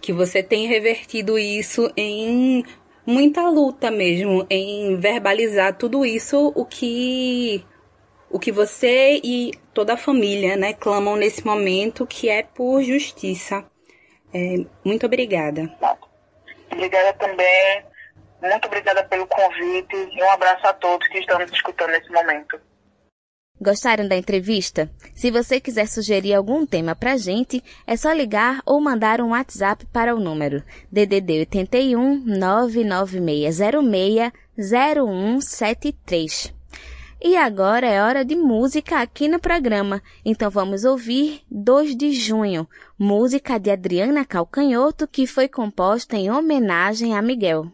que 0.00 0.12
você 0.12 0.42
tem 0.42 0.66
revertido 0.66 1.38
isso 1.38 1.90
em 1.96 2.64
muita 3.04 3.48
luta 3.48 3.90
mesmo, 3.90 4.46
em 4.48 4.96
verbalizar 4.96 5.76
tudo 5.76 6.04
isso, 6.04 6.52
o 6.54 6.64
que 6.64 7.64
o 8.36 8.38
que 8.38 8.52
você 8.52 9.18
e 9.24 9.50
toda 9.72 9.94
a 9.94 9.96
família 9.96 10.56
né, 10.56 10.74
clamam 10.74 11.16
nesse 11.16 11.44
momento, 11.44 12.06
que 12.06 12.28
é 12.28 12.42
por 12.42 12.82
justiça. 12.82 13.64
É, 14.32 14.56
muito 14.84 15.06
obrigada. 15.06 15.74
Obrigada 16.70 17.14
também. 17.14 17.82
Muito 18.42 18.66
obrigada 18.66 19.02
pelo 19.04 19.26
convite 19.26 19.96
e 19.96 20.22
um 20.22 20.30
abraço 20.30 20.66
a 20.66 20.74
todos 20.74 21.08
que 21.08 21.18
estão 21.18 21.38
nos 21.38 21.50
escutando 21.50 21.92
nesse 21.92 22.12
momento. 22.12 22.60
Gostaram 23.58 24.06
da 24.06 24.16
entrevista? 24.16 24.90
Se 25.14 25.30
você 25.30 25.58
quiser 25.58 25.88
sugerir 25.88 26.34
algum 26.34 26.66
tema 26.66 26.94
pra 26.94 27.16
gente, 27.16 27.64
é 27.86 27.96
só 27.96 28.12
ligar 28.12 28.60
ou 28.66 28.78
mandar 28.82 29.22
um 29.22 29.30
WhatsApp 29.30 29.86
para 29.86 30.14
o 30.14 30.20
número 30.20 30.62
DDD 30.92 31.38
81 31.38 32.22
99606 32.26 34.30
0173. 34.58 36.55
E 37.28 37.36
agora 37.36 37.88
é 37.88 38.00
hora 38.00 38.24
de 38.24 38.36
música 38.36 39.00
aqui 39.00 39.26
no 39.26 39.40
programa. 39.40 40.00
Então 40.24 40.48
vamos 40.48 40.84
ouvir 40.84 41.42
2 41.50 41.96
de 41.96 42.12
junho, 42.12 42.68
música 42.96 43.58
de 43.58 43.68
Adriana 43.68 44.24
Calcanhoto 44.24 45.08
que 45.08 45.26
foi 45.26 45.48
composta 45.48 46.16
em 46.16 46.30
homenagem 46.30 47.16
a 47.16 47.20
Miguel. 47.20 47.72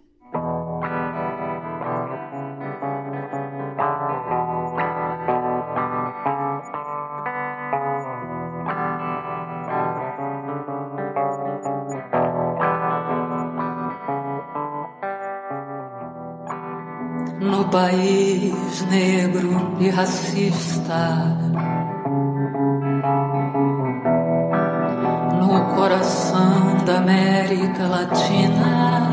No 17.43 17.65
país 17.65 18.87
negro 18.89 19.77
e 19.81 19.89
racista. 19.91 21.37
No 25.41 25.75
coração 25.75 26.77
da 26.87 26.99
América 26.99 27.87
Latina, 27.89 29.11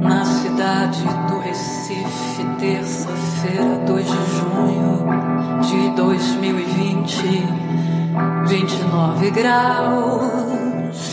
na 0.00 0.24
cidade 0.24 1.04
do 1.28 1.38
Recife, 1.38 2.44
terça-feira, 2.58 3.78
2 3.86 4.04
de 4.04 4.12
junho 4.36 5.06
de 5.62 5.90
2020, 5.96 7.46
29 8.46 9.30
graus 9.30 10.52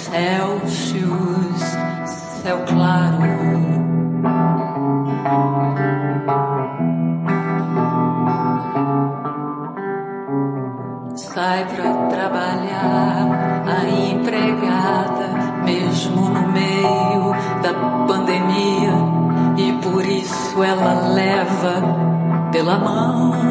Celsius, 0.09 1.61
céu 2.41 2.63
claro. 2.67 3.38
Pela 22.69 22.77
mão 22.77 23.48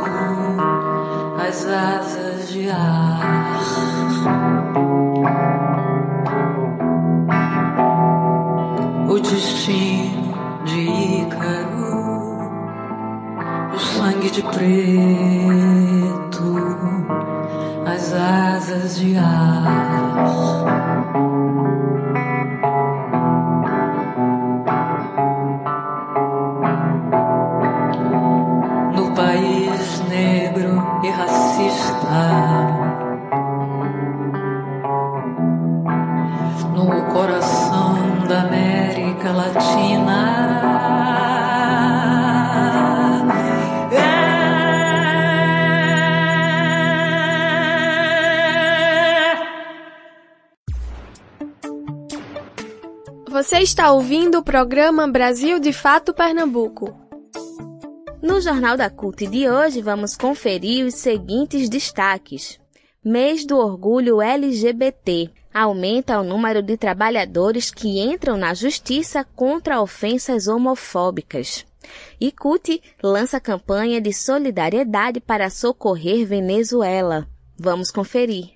as 1.38 1.66
asas 1.66 2.48
de 2.48 2.70
ar. 2.70 3.43
Está 53.84 53.92
ouvindo 53.92 54.38
o 54.38 54.42
programa 54.42 55.06
Brasil 55.06 55.60
de 55.60 55.70
Fato 55.70 56.14
Pernambuco. 56.14 56.98
No 58.22 58.40
Jornal 58.40 58.78
da 58.78 58.88
CUT 58.88 59.26
de 59.26 59.46
hoje, 59.46 59.82
vamos 59.82 60.16
conferir 60.16 60.86
os 60.86 60.94
seguintes 60.94 61.68
destaques. 61.68 62.58
Mês 63.04 63.44
do 63.44 63.58
Orgulho 63.58 64.22
LGBT. 64.22 65.30
Aumenta 65.52 66.18
o 66.18 66.24
número 66.24 66.62
de 66.62 66.78
trabalhadores 66.78 67.70
que 67.70 68.00
entram 68.00 68.38
na 68.38 68.54
justiça 68.54 69.22
contra 69.36 69.82
ofensas 69.82 70.48
homofóbicas. 70.48 71.66
E 72.18 72.32
CUT 72.32 72.80
lança 73.02 73.38
campanha 73.38 74.00
de 74.00 74.14
solidariedade 74.14 75.20
para 75.20 75.50
socorrer 75.50 76.26
Venezuela. 76.26 77.28
Vamos 77.60 77.90
conferir. 77.90 78.52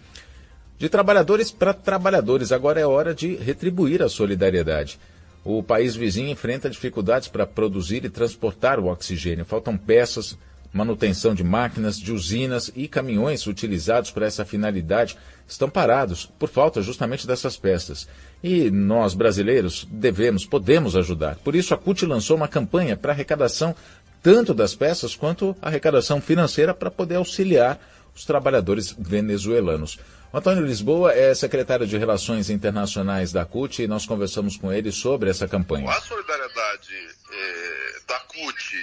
De 0.78 0.88
trabalhadores 0.88 1.50
para 1.50 1.72
trabalhadores, 1.72 2.52
agora 2.52 2.80
é 2.80 2.86
hora 2.86 3.14
de 3.14 3.36
retribuir 3.36 4.02
a 4.02 4.08
solidariedade. 4.08 4.98
O 5.44 5.62
país 5.62 5.94
vizinho 5.94 6.30
enfrenta 6.30 6.70
dificuldades 6.70 7.28
para 7.28 7.46
produzir 7.46 8.04
e 8.04 8.10
transportar 8.10 8.80
o 8.80 8.86
oxigênio. 8.86 9.44
Faltam 9.44 9.76
peças, 9.76 10.36
manutenção 10.72 11.34
de 11.34 11.44
máquinas, 11.44 11.98
de 11.98 12.12
usinas 12.12 12.72
e 12.74 12.88
caminhões 12.88 13.46
utilizados 13.46 14.10
para 14.10 14.26
essa 14.26 14.44
finalidade 14.44 15.16
estão 15.46 15.70
parados 15.70 16.26
por 16.38 16.48
falta 16.48 16.82
justamente 16.82 17.26
dessas 17.26 17.56
peças. 17.56 18.08
E 18.42 18.70
nós, 18.70 19.14
brasileiros, 19.14 19.86
devemos, 19.90 20.44
podemos 20.44 20.96
ajudar. 20.96 21.36
Por 21.36 21.54
isso, 21.54 21.72
a 21.72 21.78
CUT 21.78 22.04
lançou 22.04 22.36
uma 22.36 22.48
campanha 22.48 22.96
para 22.96 23.12
arrecadação 23.12 23.74
tanto 24.22 24.54
das 24.54 24.74
peças 24.74 25.14
quanto 25.14 25.54
arrecadação 25.60 26.20
financeira 26.20 26.72
para 26.72 26.90
poder 26.90 27.16
auxiliar 27.16 27.78
os 28.14 28.24
trabalhadores 28.24 28.94
venezuelanos. 28.98 29.98
O 30.32 30.38
Antônio 30.38 30.66
Lisboa 30.66 31.12
é 31.12 31.34
secretário 31.34 31.86
de 31.86 31.96
Relações 31.96 32.50
Internacionais 32.50 33.32
da 33.32 33.44
CUT 33.44 33.82
e 33.82 33.86
nós 33.86 34.06
conversamos 34.06 34.56
com 34.56 34.72
ele 34.72 34.90
sobre 34.90 35.30
essa 35.30 35.46
campanha. 35.46 35.88
A 35.88 36.00
solidariedade 36.00 36.94
eh, 37.30 38.00
da 38.06 38.18
CUT 38.20 38.76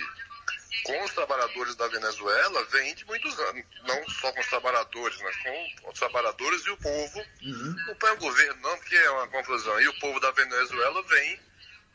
com 0.84 1.04
os 1.04 1.14
trabalhadores 1.14 1.76
da 1.76 1.88
Venezuela 1.88 2.66
vem 2.72 2.96
de 2.96 3.06
muitos 3.06 3.38
anos, 3.40 3.64
não 3.88 4.10
só 4.10 4.32
com 4.32 4.40
os 4.40 4.48
trabalhadores, 4.48 5.22
mas 5.22 5.36
com 5.38 5.90
os 5.90 6.00
trabalhadores 6.00 6.66
e 6.66 6.70
o 6.72 6.78
povo. 6.78 7.20
Uhum. 7.44 7.76
Não 7.88 8.10
é 8.10 8.12
o 8.14 8.18
governo, 8.18 8.62
não, 8.62 8.78
porque 8.78 8.96
é 8.96 9.12
uma 9.12 9.28
confusão. 9.28 9.80
E 9.80 9.88
o 9.88 10.00
povo 10.00 10.20
da 10.20 10.32
Venezuela 10.32 11.04
vem, 11.04 11.40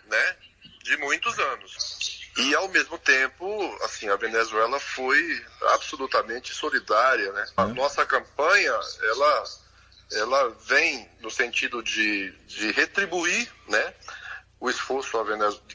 né, 0.07 0.37
de 0.83 0.97
muitos 0.99 1.39
anos. 1.39 2.16
E 2.37 2.55
ao 2.55 2.69
mesmo 2.69 2.99
tempo, 2.99 3.79
assim, 3.83 4.09
a 4.09 4.17
Venezuela 4.17 4.79
foi 4.79 5.45
absolutamente 5.73 6.53
solidária, 6.53 7.33
né? 7.33 7.47
A 7.57 7.65
uhum. 7.65 7.75
nossa 7.75 8.05
campanha, 8.05 8.79
ela, 9.03 9.45
ela 10.13 10.57
vem 10.67 11.09
no 11.21 11.31
sentido 11.31 11.83
de, 11.83 12.31
de 12.47 12.73
retribuir, 12.73 13.51
né? 13.69 13.95
o 14.59 14.71
esforço 14.71 15.13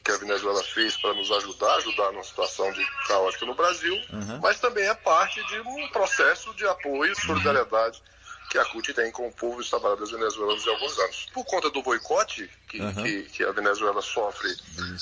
que 0.03 0.11
a 0.11 0.17
Venezuela 0.17 0.63
fez 0.63 0.97
para 0.97 1.13
nos 1.13 1.31
ajudar, 1.31 1.75
ajudar 1.75 2.11
numa 2.11 2.23
situação 2.23 2.71
de 2.71 2.83
caótica 3.07 3.45
no 3.45 3.53
Brasil, 3.53 3.93
uhum. 4.11 4.39
mas 4.41 4.59
também 4.59 4.87
é 4.87 4.93
parte 4.93 5.43
de 5.47 5.59
um 5.59 5.87
processo 5.89 6.53
de 6.55 6.65
apoio 6.67 7.11
e 7.11 7.21
solidariedade 7.21 8.01
que 8.51 8.57
a 8.57 8.65
CUT 8.65 8.93
tem 8.93 9.09
com 9.11 9.29
o 9.29 9.31
povo 9.31 9.59
e 9.59 9.61
os 9.61 9.69
trabalhadores 9.69 10.11
venezuelanos 10.11 10.67
há 10.67 10.71
alguns 10.71 10.99
anos. 10.99 11.27
Por 11.33 11.45
conta 11.45 11.69
do 11.69 11.81
boicote 11.81 12.49
que, 12.67 12.81
uhum. 12.81 12.93
que, 12.95 13.21
que, 13.23 13.43
a 13.45 13.51
Venezuela 13.53 14.01
sofre 14.01 14.49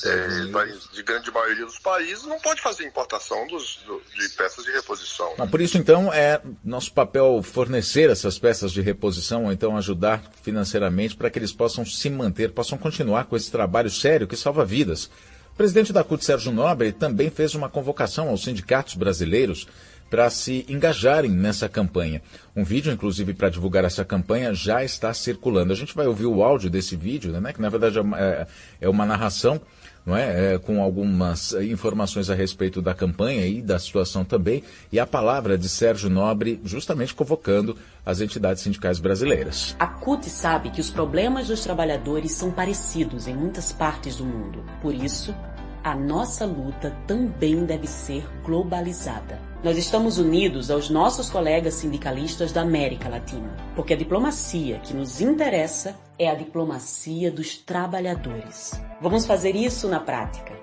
é, 0.06 0.94
de 0.94 1.02
grande 1.02 1.32
maioria 1.32 1.66
dos 1.66 1.80
países, 1.80 2.26
não 2.26 2.40
pode 2.40 2.62
fazer 2.62 2.86
importação 2.86 3.48
dos, 3.48 3.78
do, 3.88 4.00
de 4.16 4.30
peças 4.36 4.64
de 4.64 4.72
reposição. 4.72 5.36
Por 5.50 5.62
isso, 5.62 5.80
então, 5.80 6.14
é 6.14 6.40
nosso 6.64 6.94
papel 6.94 7.42
fornecer 7.42 8.12
essas 8.12 8.38
peças 8.38 8.72
de 8.72 8.82
reposição, 8.82 9.46
ou 9.46 9.52
então 9.52 9.76
ajudar 9.76 10.22
financeiramente 10.44 11.16
para 11.16 11.32
que 11.32 11.40
eles 11.40 11.52
possam 11.52 11.84
se 11.84 12.08
manter, 12.08 12.52
possam 12.52 12.78
continuar 12.78 13.26
com 13.26 13.36
esse 13.36 13.50
trabalho 13.50 13.90
sério 13.90 14.28
que 14.28 14.38
salva 14.38 14.64
vidas. 14.64 15.10
O 15.54 15.56
presidente 15.58 15.92
da 15.92 16.04
CUT, 16.04 16.24
Sérgio 16.24 16.52
Nobre, 16.52 16.92
também 16.92 17.32
fez 17.32 17.56
uma 17.56 17.68
convocação 17.68 18.30
aos 18.30 18.44
sindicatos 18.44 18.94
brasileiros 18.94 19.68
para 20.10 20.30
se 20.30 20.66
engajarem 20.68 21.32
nessa 21.32 21.70
campanha. 21.70 22.22
Um 22.56 22.64
vídeo, 22.64 22.92
inclusive, 22.92 23.34
para 23.34 23.50
divulgar 23.50 23.86
essa 23.86 24.04
campanha 24.04 24.54
já 24.54 24.84
está 24.84 25.14
circulando. 25.14 25.72
A 25.72 25.76
gente 25.76 25.96
vai 25.96 26.08
ouvir 26.08 26.26
o 26.26 26.44
áudio 26.44 26.70
desse 26.70 26.96
vídeo, 26.96 27.32
né, 27.40 27.54
que 27.54 27.62
na 27.62 27.70
verdade 27.70 27.98
é 27.98 28.02
uma, 28.02 28.20
é, 28.20 28.48
é 28.82 28.90
uma 28.90 29.06
narração 29.06 29.62
não 30.06 30.16
é? 30.16 30.54
é? 30.54 30.58
com 30.58 30.82
algumas 30.82 31.54
informações 31.54 32.30
a 32.30 32.36
respeito 32.36 32.82
da 32.82 32.94
campanha 32.94 33.46
e 33.46 33.62
da 33.62 33.78
situação 33.78 34.26
também, 34.26 34.64
e 34.92 35.00
a 35.00 35.06
palavra 35.06 35.58
de 35.58 35.70
Sérgio 35.70 36.10
Nobre, 36.10 36.60
justamente 36.64 37.14
convocando 37.14 37.78
as 38.06 38.22
entidades 38.22 38.64
sindicais 38.64 39.00
brasileiras. 39.00 39.76
A 39.80 39.88
CUT 39.88 40.28
sabe 40.30 40.72
que 40.72 40.82
os 40.82 40.90
problemas 40.90 41.48
dos 41.48 41.62
trabalhadores 41.62 42.32
são 42.32 42.52
parecidos 42.52 43.28
em 43.28 43.36
muitas 43.36 43.72
partes 43.72 44.16
do 44.16 44.26
mundo. 44.26 44.64
Por 44.82 44.94
isso, 44.94 45.36
a 45.84 45.96
nossa 45.96 46.46
luta 46.46 46.96
também 47.06 47.66
deve 47.66 47.88
ser 47.88 48.26
globalizada. 48.44 49.49
Nós 49.62 49.78
estamos 49.78 50.18
unidos 50.18 50.72
aos 50.72 50.90
nossos 50.90 51.30
colegas 51.30 51.74
sindicalistas 51.74 52.54
da 52.54 52.62
América 52.62 53.10
Latina, 53.10 53.58
porque 53.76 53.94
a 53.94 53.98
diplomacia 53.98 54.80
que 54.80 54.94
nos 54.94 55.20
interessa 55.20 56.00
é 56.18 56.30
a 56.30 56.34
diplomacia 56.34 57.30
dos 57.30 57.58
trabalhadores. 57.58 58.80
Vamos 59.02 59.26
fazer 59.26 59.58
isso 59.58 59.90
na 59.90 60.00
prática, 60.00 60.54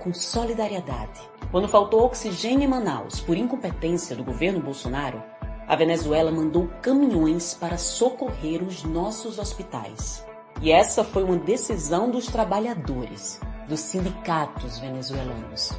com 0.00 0.14
solidariedade. 0.14 1.20
Quando 1.50 1.66
faltou 1.66 2.04
oxigênio 2.04 2.62
em 2.62 2.68
Manaus 2.68 3.18
por 3.18 3.36
incompetência 3.36 4.14
do 4.14 4.22
governo 4.22 4.60
Bolsonaro, 4.60 5.20
a 5.66 5.74
Venezuela 5.74 6.30
mandou 6.30 6.68
caminhões 6.80 7.54
para 7.54 7.76
socorrer 7.76 8.62
os 8.62 8.84
nossos 8.84 9.40
hospitais. 9.40 10.24
E 10.62 10.70
essa 10.70 11.02
foi 11.02 11.24
uma 11.24 11.38
decisão 11.38 12.08
dos 12.08 12.26
trabalhadores 12.26 13.40
dos 13.66 13.80
sindicatos 13.80 14.78
venezuelanos. 14.78 15.72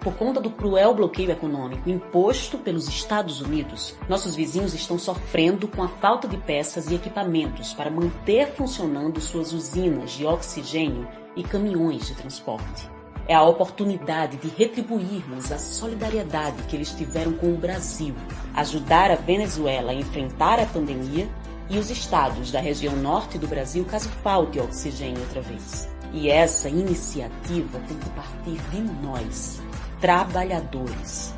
Por 0.00 0.14
conta 0.14 0.40
do 0.40 0.50
cruel 0.50 0.94
bloqueio 0.94 1.32
econômico 1.32 1.90
imposto 1.90 2.56
pelos 2.56 2.86
Estados 2.86 3.40
Unidos, 3.40 3.96
nossos 4.08 4.36
vizinhos 4.36 4.72
estão 4.72 4.96
sofrendo 4.96 5.66
com 5.66 5.82
a 5.82 5.88
falta 5.88 6.28
de 6.28 6.36
peças 6.36 6.88
e 6.88 6.94
equipamentos 6.94 7.72
para 7.72 7.90
manter 7.90 8.46
funcionando 8.52 9.20
suas 9.20 9.52
usinas 9.52 10.12
de 10.12 10.24
oxigênio 10.24 11.06
e 11.34 11.42
caminhões 11.42 12.06
de 12.06 12.14
transporte. 12.14 12.88
É 13.26 13.34
a 13.34 13.42
oportunidade 13.42 14.36
de 14.36 14.48
retribuirmos 14.48 15.50
a 15.50 15.58
solidariedade 15.58 16.62
que 16.62 16.76
eles 16.76 16.92
tiveram 16.92 17.32
com 17.32 17.52
o 17.52 17.58
Brasil, 17.58 18.14
ajudar 18.54 19.10
a 19.10 19.16
Venezuela 19.16 19.90
a 19.90 19.94
enfrentar 19.94 20.60
a 20.60 20.66
pandemia 20.66 21.28
e 21.68 21.76
os 21.76 21.90
estados 21.90 22.52
da 22.52 22.60
região 22.60 22.96
norte 22.96 23.36
do 23.36 23.48
Brasil 23.48 23.84
caso 23.84 24.08
falte 24.22 24.60
oxigênio 24.60 25.20
outra 25.20 25.42
vez. 25.42 25.88
E 26.12 26.30
essa 26.30 26.68
iniciativa 26.70 27.78
tem 27.86 27.98
que 27.98 28.10
partir 28.10 28.58
de 28.70 28.80
nós, 29.02 29.60
trabalhadores. 30.00 31.34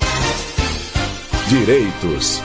Direitos. 1.49 2.39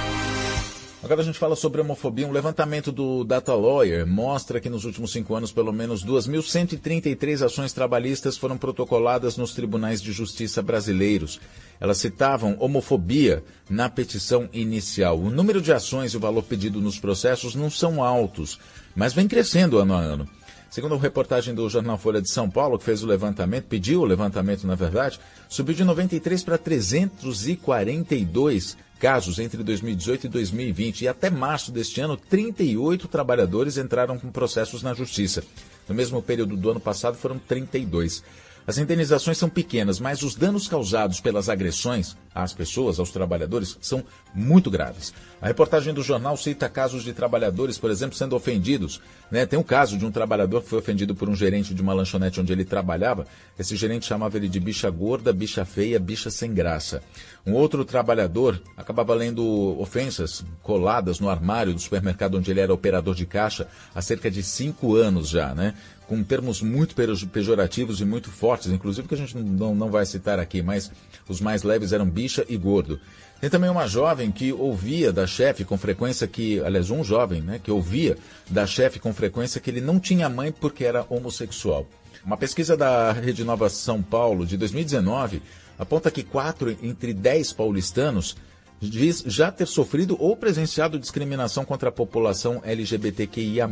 Agora 1.05 1.20
a 1.20 1.24
gente 1.24 1.38
fala 1.38 1.55
sobre 1.55 1.82
homofobia. 1.82 2.26
Um 2.26 2.32
levantamento 2.32 2.90
do 2.90 3.22
Data 3.22 3.55
Lawyer 3.55 4.07
mostra 4.07 4.59
que 4.59 4.70
nos 4.70 4.86
últimos 4.86 5.12
cinco 5.12 5.34
anos, 5.34 5.53
pelo 5.53 5.70
menos 5.70 6.03
2.133 6.03 7.44
ações 7.44 7.74
trabalhistas 7.74 8.38
foram 8.38 8.57
protocoladas 8.57 9.36
nos 9.36 9.53
tribunais 9.53 10.01
de 10.01 10.12
justiça 10.12 10.62
brasileiros. 10.62 11.38
Elas 11.78 11.99
citavam 11.99 12.57
homofobia 12.59 13.44
na 13.68 13.90
petição 13.90 14.49
inicial. 14.51 15.18
O 15.18 15.30
número 15.30 15.61
de 15.61 15.74
ações 15.74 16.14
e 16.14 16.16
o 16.16 16.20
valor 16.20 16.42
pedido 16.42 16.80
nos 16.80 16.99
processos 16.99 17.55
não 17.55 17.68
são 17.70 18.03
altos, 18.03 18.59
mas 18.97 19.12
vem 19.12 19.28
crescendo 19.28 19.78
ano 19.78 19.92
a 19.92 20.01
ano. 20.01 20.26
Segundo 20.70 20.94
a 20.94 20.98
reportagem 20.98 21.54
do 21.54 21.68
jornal 21.68 21.96
Folha 21.96 22.20
de 22.20 22.30
São 22.30 22.50
Paulo, 22.50 22.78
que 22.78 22.84
fez 22.84 23.02
o 23.02 23.06
levantamento, 23.06 23.64
pediu 23.64 24.00
o 24.00 24.04
levantamento, 24.04 24.66
na 24.66 24.74
verdade, 24.74 25.18
subiu 25.48 25.74
de 25.74 25.84
93 25.84 26.44
para 26.44 26.58
342 26.58 28.76
casos 28.98 29.38
entre 29.38 29.62
2018 29.62 30.26
e 30.26 30.28
2020. 30.28 31.02
E 31.02 31.08
até 31.08 31.30
março 31.30 31.70
deste 31.70 32.00
ano, 32.00 32.16
38 32.16 33.08
trabalhadores 33.08 33.78
entraram 33.78 34.18
com 34.18 34.30
processos 34.30 34.82
na 34.82 34.92
justiça. 34.92 35.42
No 35.88 35.94
mesmo 35.94 36.20
período 36.20 36.56
do 36.56 36.70
ano 36.70 36.80
passado, 36.80 37.16
foram 37.16 37.38
32. 37.38 38.22
As 38.66 38.78
indenizações 38.78 39.38
são 39.38 39.48
pequenas, 39.48 40.00
mas 40.00 40.22
os 40.22 40.34
danos 40.34 40.66
causados 40.66 41.20
pelas 41.20 41.48
agressões 41.48 42.16
às 42.34 42.52
pessoas, 42.52 42.98
aos 42.98 43.12
trabalhadores, 43.12 43.78
são 43.80 44.02
muito 44.34 44.70
graves. 44.70 45.14
A 45.40 45.46
reportagem 45.46 45.94
do 45.94 46.02
jornal 46.02 46.36
cita 46.36 46.68
casos 46.68 47.04
de 47.04 47.12
trabalhadores, 47.12 47.78
por 47.78 47.90
exemplo, 47.90 48.16
sendo 48.16 48.34
ofendidos. 48.34 49.00
Né? 49.30 49.46
Tem 49.46 49.58
um 49.58 49.62
caso 49.62 49.96
de 49.96 50.04
um 50.04 50.10
trabalhador 50.10 50.62
que 50.62 50.68
foi 50.68 50.78
ofendido 50.78 51.14
por 51.14 51.28
um 51.28 51.36
gerente 51.36 51.72
de 51.72 51.80
uma 51.80 51.92
lanchonete 51.92 52.40
onde 52.40 52.52
ele 52.52 52.64
trabalhava. 52.64 53.26
Esse 53.58 53.76
gerente 53.76 54.06
chamava 54.06 54.36
ele 54.36 54.48
de 54.48 54.58
bicha 54.58 54.90
gorda, 54.90 55.32
bicha 55.32 55.64
feia, 55.64 56.00
bicha 56.00 56.30
sem 56.30 56.52
graça. 56.52 57.02
Um 57.46 57.52
outro 57.52 57.84
trabalhador 57.84 58.60
acabava 58.76 59.14
lendo 59.14 59.80
ofensas 59.80 60.44
coladas 60.62 61.20
no 61.20 61.28
armário 61.28 61.72
do 61.72 61.80
supermercado 61.80 62.36
onde 62.36 62.50
ele 62.50 62.60
era 62.60 62.74
operador 62.74 63.14
de 63.14 63.24
caixa 63.24 63.68
há 63.94 64.02
cerca 64.02 64.28
de 64.28 64.42
cinco 64.42 64.96
anos 64.96 65.28
já, 65.28 65.54
né? 65.54 65.74
Com 66.07 66.22
termos 66.22 66.62
muito 66.62 66.94
pejorativos 67.32 68.00
e 68.00 68.04
muito 68.04 68.30
fortes, 68.30 68.70
inclusive 68.70 69.09
que 69.09 69.14
a 69.14 69.18
gente 69.18 69.36
não, 69.36 69.74
não 69.74 69.90
vai 69.90 70.07
citar 70.07 70.38
aqui, 70.38 70.62
mas 70.62 70.90
os 71.28 71.40
mais 71.40 71.62
leves 71.62 71.92
eram 71.92 72.09
bicha 72.09 72.44
e 72.48 72.57
gordo. 72.57 73.00
Tem 73.40 73.50
também 73.50 73.68
uma 73.68 73.86
jovem 73.86 74.30
que 74.30 74.52
ouvia 74.52 75.12
da 75.12 75.26
chefe 75.26 75.64
com 75.64 75.76
frequência 75.76 76.26
que, 76.26 76.61
aliás, 76.61 76.90
um 76.90 77.04
jovem, 77.04 77.42
né, 77.42 77.61
que 77.62 77.70
ouvia 77.70 78.16
da 78.48 78.66
chefe 78.66 78.98
com 78.98 79.12
frequência 79.12 79.61
que 79.61 79.68
ele 79.68 79.80
não 79.80 80.00
tinha 80.00 80.28
mãe 80.28 80.50
porque 80.52 80.84
era 80.84 81.04
homossexual. 81.09 81.86
Uma 82.24 82.36
pesquisa 82.36 82.76
da 82.76 83.12
Rede 83.12 83.44
Nova 83.44 83.68
São 83.68 84.02
Paulo 84.02 84.46
de 84.46 84.57
2019 84.57 85.42
aponta 85.78 86.11
que 86.11 86.22
4 86.22 86.78
entre 86.82 87.12
10 87.12 87.52
paulistanos 87.52 88.36
diz 88.80 89.22
já 89.26 89.50
ter 89.50 89.66
sofrido 89.66 90.16
ou 90.18 90.36
presenciado 90.36 90.98
discriminação 90.98 91.64
contra 91.64 91.88
a 91.88 91.92
população 91.92 92.61
LGBTQIA+. 92.64 93.68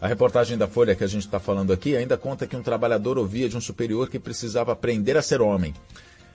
A 0.00 0.06
reportagem 0.06 0.56
da 0.56 0.68
Folha 0.68 0.94
que 0.94 1.02
a 1.02 1.08
gente 1.08 1.24
está 1.24 1.40
falando 1.40 1.72
aqui 1.72 1.96
ainda 1.96 2.16
conta 2.16 2.46
que 2.46 2.56
um 2.56 2.62
trabalhador 2.62 3.18
ouvia 3.18 3.48
de 3.48 3.56
um 3.56 3.60
superior 3.60 4.08
que 4.08 4.18
precisava 4.18 4.70
aprender 4.70 5.16
a 5.16 5.22
ser 5.22 5.40
homem. 5.40 5.74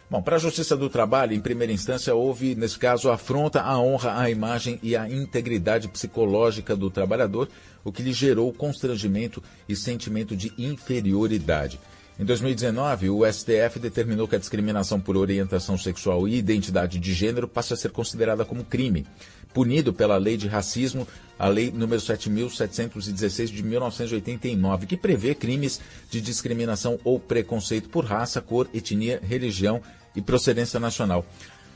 Bom, 0.10 0.22
para 0.22 0.36
a 0.36 0.40
Justiça 0.40 0.76
do 0.76 0.90
Trabalho, 0.90 1.34
em 1.34 1.40
primeira 1.40 1.72
instância, 1.72 2.14
houve, 2.14 2.56
nesse 2.56 2.78
caso, 2.78 3.10
afronta 3.10 3.62
à 3.62 3.80
honra, 3.80 4.20
à 4.20 4.30
imagem 4.30 4.78
e 4.84 4.98
à 4.98 5.10
integridade 5.10 5.88
psicológica 5.88 6.76
do 6.76 6.92
trabalhador, 6.92 7.48
o 7.86 7.92
que 7.92 8.04
lhe 8.04 8.12
gerou 8.12 8.52
constrangimento 8.52 9.42
e 9.68 9.78
sentimento 9.78 10.36
de 10.36 10.52
inferioridade. 10.58 11.80
Em 12.20 12.26
2019, 12.26 13.10
o 13.10 13.26
STF 13.26 13.80
determinou 13.80 14.28
que 14.28 14.36
a 14.36 14.40
discriminação 14.40 15.00
por 15.00 15.18
orientação 15.18 15.80
sexual 15.80 16.28
e 16.28 16.36
identidade 16.36 17.00
de 17.00 17.12
gênero 17.12 17.48
passe 17.48 17.74
a 17.74 17.78
ser 17.78 17.90
considerada 17.90 18.46
como 18.46 18.64
crime, 18.64 19.08
punido 19.52 19.92
pela 19.92 20.18
Lei 20.18 20.38
de 20.38 20.48
Racismo, 20.48 21.08
a 21.44 21.50
Lei 21.50 21.74
número 21.76 22.02
7.716 22.02 23.48
de 23.48 23.62
1989, 23.64 24.86
que 24.86 24.96
prevê 24.96 25.36
crimes 25.36 25.82
de 26.10 26.22
discriminação 26.22 26.98
ou 27.04 27.20
preconceito 27.20 27.90
por 27.90 28.06
raça, 28.06 28.40
cor, 28.40 28.70
etnia, 28.74 29.20
religião 29.22 29.82
e 30.16 30.22
procedência 30.22 30.80
nacional. 30.80 31.26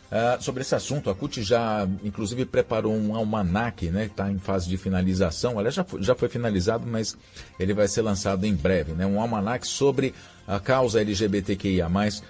Uh, 0.10 0.42
sobre 0.42 0.62
esse 0.62 0.74
assunto, 0.74 1.10
a 1.10 1.16
CUT 1.16 1.44
já, 1.44 1.86
inclusive, 2.02 2.46
preparou 2.46 2.96
um 2.96 3.14
almanac, 3.14 3.90
né, 3.90 4.06
está 4.06 4.32
em 4.32 4.40
fase 4.40 4.70
de 4.70 4.78
finalização. 4.78 5.60
Aliás, 5.60 5.76
já 5.76 5.84
foi, 5.84 6.02
já 6.02 6.16
foi 6.16 6.30
finalizado, 6.30 6.88
mas 6.88 7.18
ele 7.60 7.74
vai 7.74 7.90
ser 7.90 8.04
lançado 8.04 8.46
em 8.46 8.56
breve. 8.56 8.94
Né, 8.94 9.06
um 9.06 9.20
almanac 9.20 9.68
sobre 9.68 10.14
a 10.48 10.60
causa 10.60 11.02
LGBTQIA, 11.02 11.88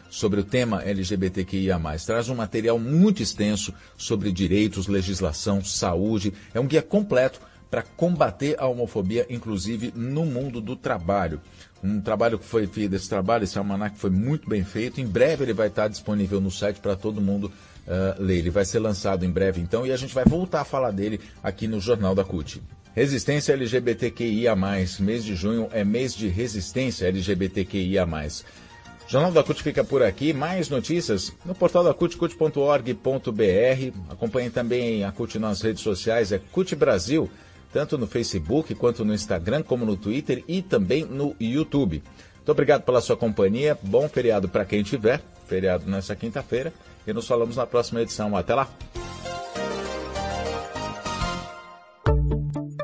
sobre 0.09 0.39
o 0.39 0.43
tema 0.43 0.81
LGBTQIA. 0.81 1.79
Traz 2.05 2.27
um 2.27 2.35
material 2.35 2.79
muito 2.79 3.21
extenso 3.21 3.71
sobre 3.95 4.31
direitos, 4.31 4.87
legislação, 4.87 5.63
saúde. 5.63 6.33
É 6.53 6.59
um 6.59 6.65
guia 6.65 6.81
completo 6.81 7.39
para 7.69 7.83
combater 7.83 8.55
a 8.59 8.65
homofobia, 8.65 9.25
inclusive 9.29 9.93
no 9.95 10.25
mundo 10.25 10.59
do 10.59 10.75
trabalho. 10.75 11.39
Um 11.83 12.01
trabalho 12.01 12.39
que 12.39 12.45
foi 12.45 12.65
feito, 12.65 12.95
esse 12.95 13.07
trabalho, 13.07 13.43
esse 13.43 13.57
almanac 13.57 13.97
foi 13.97 14.09
muito 14.09 14.49
bem 14.49 14.63
feito. 14.63 14.99
Em 14.99 15.05
breve 15.05 15.43
ele 15.43 15.53
vai 15.53 15.67
estar 15.67 15.87
disponível 15.87 16.41
no 16.41 16.49
site 16.49 16.79
para 16.79 16.95
todo 16.95 17.21
mundo 17.21 17.51
uh, 17.85 18.21
ler. 18.21 18.39
Ele 18.39 18.49
vai 18.49 18.65
ser 18.65 18.79
lançado 18.79 19.25
em 19.25 19.29
breve 19.29 19.61
então 19.61 19.85
e 19.85 19.91
a 19.91 19.97
gente 19.97 20.13
vai 20.13 20.25
voltar 20.25 20.61
a 20.61 20.65
falar 20.65 20.91
dele 20.91 21.19
aqui 21.43 21.67
no 21.67 21.79
Jornal 21.79 22.15
da 22.15 22.23
CUT. 22.23 22.61
Resistência 22.97 23.53
LGBTQIA+. 23.53 24.55
Mês 24.55 25.23
de 25.23 25.35
junho 25.35 25.69
é 25.71 25.83
mês 25.83 26.15
de 26.15 26.29
resistência 26.29 27.07
LGBTQIA+. 27.07 28.07
Jornal 29.07 29.31
da 29.31 29.43
CUT 29.43 29.61
fica 29.61 29.83
por 29.83 30.01
aqui. 30.01 30.33
Mais 30.33 30.67
notícias 30.67 31.31
no 31.45 31.53
portal 31.53 31.83
da 31.83 31.93
CUT, 31.93 32.17
cut.org.br. 32.17 32.91
Acompanhe 34.09 34.49
também 34.49 35.03
a 35.03 35.11
CUT 35.11 35.37
nas 35.37 35.61
redes 35.61 35.83
sociais, 35.83 36.31
é 36.31 36.41
CUT 36.51 36.75
Brasil 36.75 37.29
tanto 37.71 37.99
no 37.99 38.07
Facebook 38.07 38.73
quanto 38.73 39.05
no 39.05 39.13
Instagram, 39.13 39.61
como 39.61 39.85
no 39.85 39.95
Twitter 39.95 40.43
e 40.47 40.63
também 40.63 41.05
no 41.05 41.35
YouTube. 41.39 42.01
Muito 42.37 42.49
obrigado 42.51 42.81
pela 42.81 42.99
sua 42.99 43.15
companhia. 43.15 43.77
Bom 43.83 44.09
feriado 44.09 44.49
para 44.49 44.65
quem 44.65 44.81
tiver, 44.81 45.21
feriado 45.45 45.87
nessa 45.87 46.15
quinta-feira. 46.15 46.73
E 47.05 47.13
nos 47.13 47.27
falamos 47.27 47.57
na 47.57 47.67
próxima 47.67 48.01
edição. 48.01 48.35
Até 48.35 48.55
lá! 48.55 48.67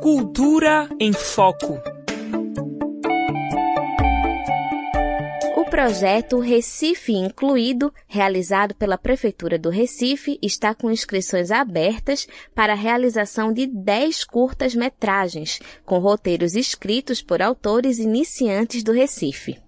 Cultura 0.03 0.89
em 0.99 1.13
Foco. 1.13 1.81
O 5.55 5.63
projeto 5.69 6.39
Recife 6.39 7.13
Incluído, 7.13 7.89
realizado 8.05 8.75
pela 8.75 8.97
Prefeitura 8.97 9.57
do 9.57 9.69
Recife, 9.69 10.37
está 10.41 10.75
com 10.75 10.91
inscrições 10.91 11.51
abertas 11.51 12.27
para 12.53 12.73
a 12.73 12.75
realização 12.75 13.53
de 13.53 13.65
10 13.65 14.25
curtas-metragens, 14.25 15.61
com 15.85 15.99
roteiros 15.99 16.53
escritos 16.53 17.21
por 17.21 17.41
autores 17.41 17.97
iniciantes 17.97 18.83
do 18.83 18.91
Recife. 18.91 19.62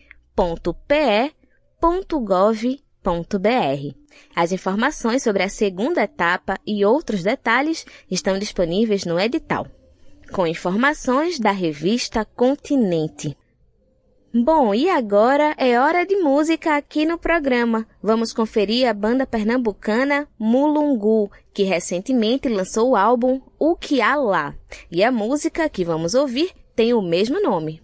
www.pe.gov.br. 1.83 3.97
As 4.35 4.53
informações 4.53 5.23
sobre 5.23 5.43
a 5.43 5.49
segunda 5.49 6.03
etapa 6.03 6.59
e 6.67 6.85
outros 6.85 7.23
detalhes 7.23 7.85
estão 8.11 8.39
disponíveis 8.39 9.05
no 9.05 9.19
edital. 9.19 9.67
Com 10.33 10.47
informações 10.47 11.39
da 11.39 11.51
revista 11.51 12.25
Continente. 12.25 13.37
Bom, 14.35 14.75
e 14.75 14.89
agora 14.89 15.55
é 15.59 15.79
hora 15.79 16.07
de 16.07 16.17
música 16.17 16.75
aqui 16.75 17.05
no 17.05 17.19
programa. 17.19 17.87
Vamos 18.03 18.33
conferir 18.33 18.89
a 18.89 18.95
banda 18.95 19.27
pernambucana 19.27 20.27
Mulungu, 20.39 21.31
que 21.53 21.65
recentemente 21.65 22.49
lançou 22.49 22.93
o 22.93 22.97
álbum 22.97 23.43
O 23.59 23.77
Que 23.77 24.01
Há 24.01 24.17
Lá. 24.17 24.55
E 24.91 25.05
a 25.05 25.13
música 25.13 25.69
que 25.69 25.85
vamos 25.85 26.15
ouvir 26.15 26.51
tem 26.75 26.95
o 26.95 27.03
mesmo 27.03 27.43
nome. 27.43 27.83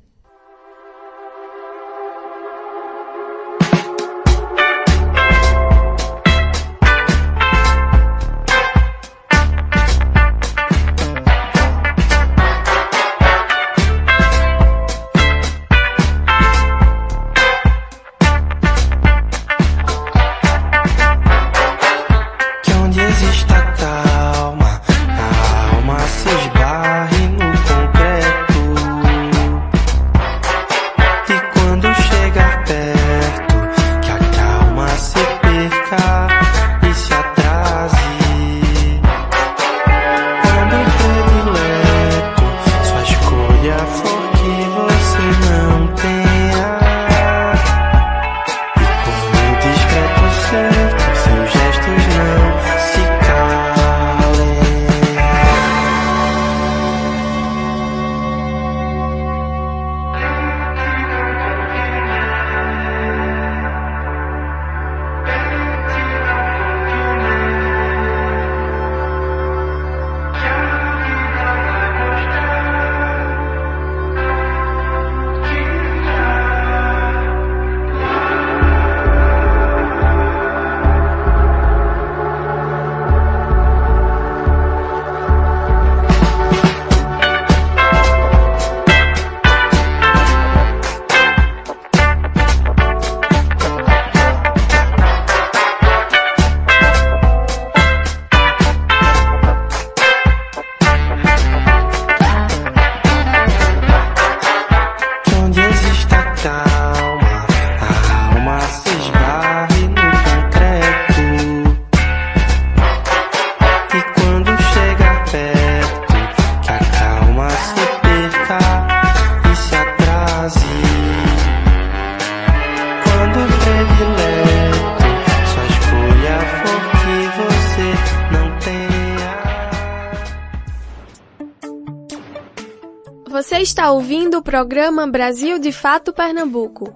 Está 133.88 133.94
ouvindo 133.94 134.36
o 134.36 134.42
programa 134.42 135.06
Brasil 135.06 135.58
de 135.58 135.72
Fato 135.72 136.12
Pernambuco. 136.12 136.92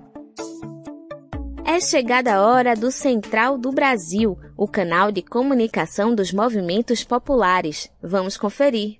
É 1.65 1.81
chegada 1.81 2.35
a 2.35 2.43
hora 2.43 2.77
do 2.77 2.93
Central 2.93 3.57
do 3.57 3.73
Brasil, 3.73 4.39
o 4.59 4.69
canal 4.69 5.11
de 5.11 5.23
comunicação 5.23 6.15
dos 6.15 6.35
movimentos 6.35 7.03
populares. 7.03 7.91
Vamos 8.03 8.37
conferir. 8.37 8.99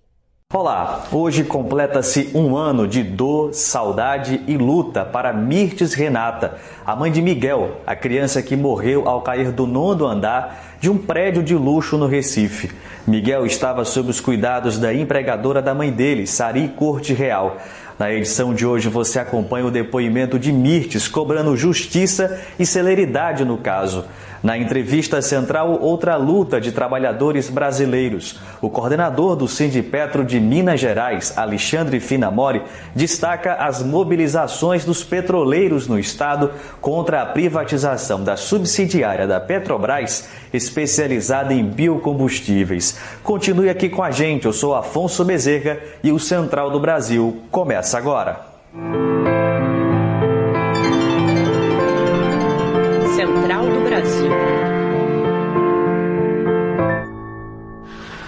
Olá, 0.55 1.05
hoje 1.13 1.45
completa-se 1.45 2.31
um 2.35 2.57
ano 2.57 2.89
de 2.89 3.03
dor, 3.03 3.53
saudade 3.53 4.43
e 4.47 4.57
luta 4.57 5.05
para 5.05 5.33
Mirtes 5.33 5.93
Renata, 5.93 6.59
a 6.85 6.97
mãe 6.97 7.13
de 7.13 7.21
Miguel, 7.21 7.79
a 7.87 7.97
criança 7.97 8.43
que 8.43 8.57
morreu 8.57 9.09
ao 9.09 9.23
cair 9.23 9.51
do 9.51 9.67
nono 9.67 10.07
andar 10.07 10.77
de 10.79 10.91
um 10.91 10.99
prédio 10.99 11.43
de 11.43 11.55
luxo 11.55 11.97
no 11.97 12.07
Recife. 12.07 12.71
Miguel 13.07 13.47
estava 13.47 13.85
sob 13.85 14.11
os 14.11 14.21
cuidados 14.21 14.79
da 14.79 14.95
empregadora 14.95 15.61
da 15.61 15.75
mãe 15.75 15.91
dele, 15.91 16.27
Sari 16.27 16.69
Corte 16.69 17.15
Real. 17.15 17.57
Na 18.03 18.13
edição 18.13 18.53
de 18.53 18.67
hoje 18.67 18.89
você 18.89 19.21
acompanha 19.21 19.65
o 19.65 19.71
depoimento 19.71 20.37
de 20.37 20.51
Mirtes 20.51 21.07
cobrando 21.07 21.57
justiça 21.57 22.37
e 22.59 22.67
celeridade 22.67 23.45
no 23.45 23.57
caso. 23.57 24.07
Na 24.43 24.59
entrevista 24.59 25.23
central, 25.23 25.79
outra 25.81 26.17
luta 26.17 26.61
de 26.61 26.73
trabalhadores 26.73 27.49
brasileiros. 27.49 28.41
O 28.61 28.69
coordenador 28.69 29.37
do 29.37 29.47
Sindipetro 29.47 30.25
de 30.25 30.41
Minas 30.41 30.81
Gerais, 30.81 31.33
Alexandre 31.37 32.01
Finamori, 32.01 32.63
destaca 32.95 33.55
as 33.55 33.83
mobilizações 33.83 34.85
dos 34.85 35.05
petroleiros 35.05 35.87
no 35.87 35.99
estado 35.99 36.51
contra 36.81 37.23
a 37.23 37.27
privatização 37.27 38.25
da 38.25 38.37
subsidiária 38.37 39.29
da 39.29 39.39
Petrobras, 39.39 40.29
especializada 40.53 41.55
em 41.55 41.65
biocombustíveis. 41.65 42.99
Continue 43.23 43.71
aqui 43.71 43.89
com 43.89 44.03
a 44.03 44.11
gente, 44.11 44.47
eu 44.47 44.53
sou 44.53 44.75
Afonso 44.75 45.25
Bezerra 45.25 45.79
e 46.03 46.11
o 46.11 46.19
Central 46.19 46.71
do 46.71 46.81
Brasil 46.81 47.43
começa 47.51 47.97
agora. 47.97 48.41
Central 48.73 49.32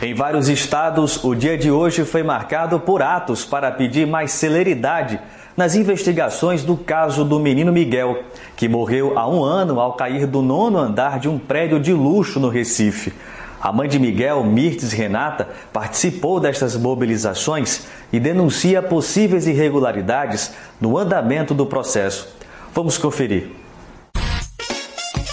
Em 0.05 0.13
vários 0.13 0.51
estados, 0.51 1.25
o 1.25 1.35
dia 1.35 1.57
de 1.57 1.71
hoje 1.71 2.05
foi 2.05 2.23
marcado 2.23 2.79
por 2.79 3.01
atos 3.01 3.43
para 3.43 3.73
pedir 3.73 4.07
mais 4.07 4.33
celeridade 4.33 5.19
nas 5.57 5.75
investigações 5.75 6.63
do 6.63 6.77
caso 6.77 7.25
do 7.25 7.41
menino 7.41 7.73
Miguel, 7.73 8.23
que 8.55 8.69
morreu 8.69 9.19
há 9.19 9.27
um 9.27 9.43
ano 9.43 9.81
ao 9.81 9.95
cair 9.95 10.27
do 10.27 10.43
nono 10.43 10.77
andar 10.77 11.19
de 11.19 11.27
um 11.27 11.39
prédio 11.39 11.81
de 11.81 11.95
luxo 11.95 12.39
no 12.39 12.51
Recife. 12.51 13.15
A 13.59 13.73
mãe 13.73 13.89
de 13.89 13.99
Miguel, 13.99 14.45
Mirtes 14.45 14.93
Renata, 14.93 15.49
participou 15.73 16.39
destas 16.39 16.77
mobilizações 16.77 17.87
e 18.13 18.21
denuncia 18.21 18.83
possíveis 18.83 19.47
irregularidades 19.47 20.53
no 20.79 20.99
andamento 20.99 21.55
do 21.55 21.65
processo. 21.65 22.29
Vamos 22.75 22.99
conferir. 22.99 23.53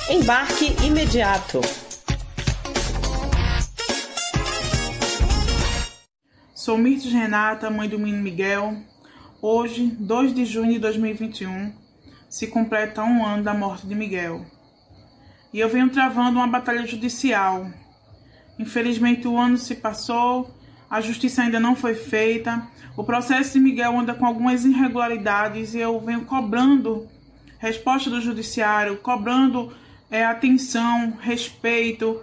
Embarque 0.10 0.78
imediato. 0.82 1.60
Sou 6.64 6.78
Mirtes 6.78 7.12
Renata, 7.12 7.72
mãe 7.72 7.90
do 7.90 7.98
menino 7.98 8.22
Miguel. 8.22 8.78
Hoje, 9.42 9.98
2 10.00 10.32
de 10.32 10.46
junho 10.46 10.74
de 10.74 10.78
2021, 10.78 11.74
se 12.30 12.46
completa 12.46 13.04
um 13.04 13.26
ano 13.26 13.44
da 13.44 13.52
morte 13.52 13.88
de 13.88 13.96
Miguel. 13.96 14.46
E 15.52 15.60
eu 15.60 15.68
venho 15.68 15.90
travando 15.90 16.38
uma 16.38 16.46
batalha 16.46 16.86
judicial 16.86 17.66
Infelizmente 18.60 19.28
o 19.28 19.40
ano 19.40 19.58
se 19.58 19.74
passou, 19.74 20.56
a 20.88 21.02
justiça 21.02 21.42
ainda 21.42 21.60
não 21.60 21.76
foi 21.76 21.96
feita. 21.96 22.68
O 22.96 23.04
processo 23.04 23.54
de 23.54 23.60
Miguel 23.60 24.00
anda 24.00 24.14
com 24.14 24.28
algumas 24.28 24.64
irregularidades 24.64 25.74
e 25.74 25.80
eu 25.80 26.00
venho 26.00 26.26
cobrando 26.26 27.10
resposta 27.58 28.08
do 28.08 28.22
judiciário, 28.22 28.98
cobrando 28.98 29.74
é, 30.12 30.24
atenção, 30.24 31.18
respeito 31.20 32.22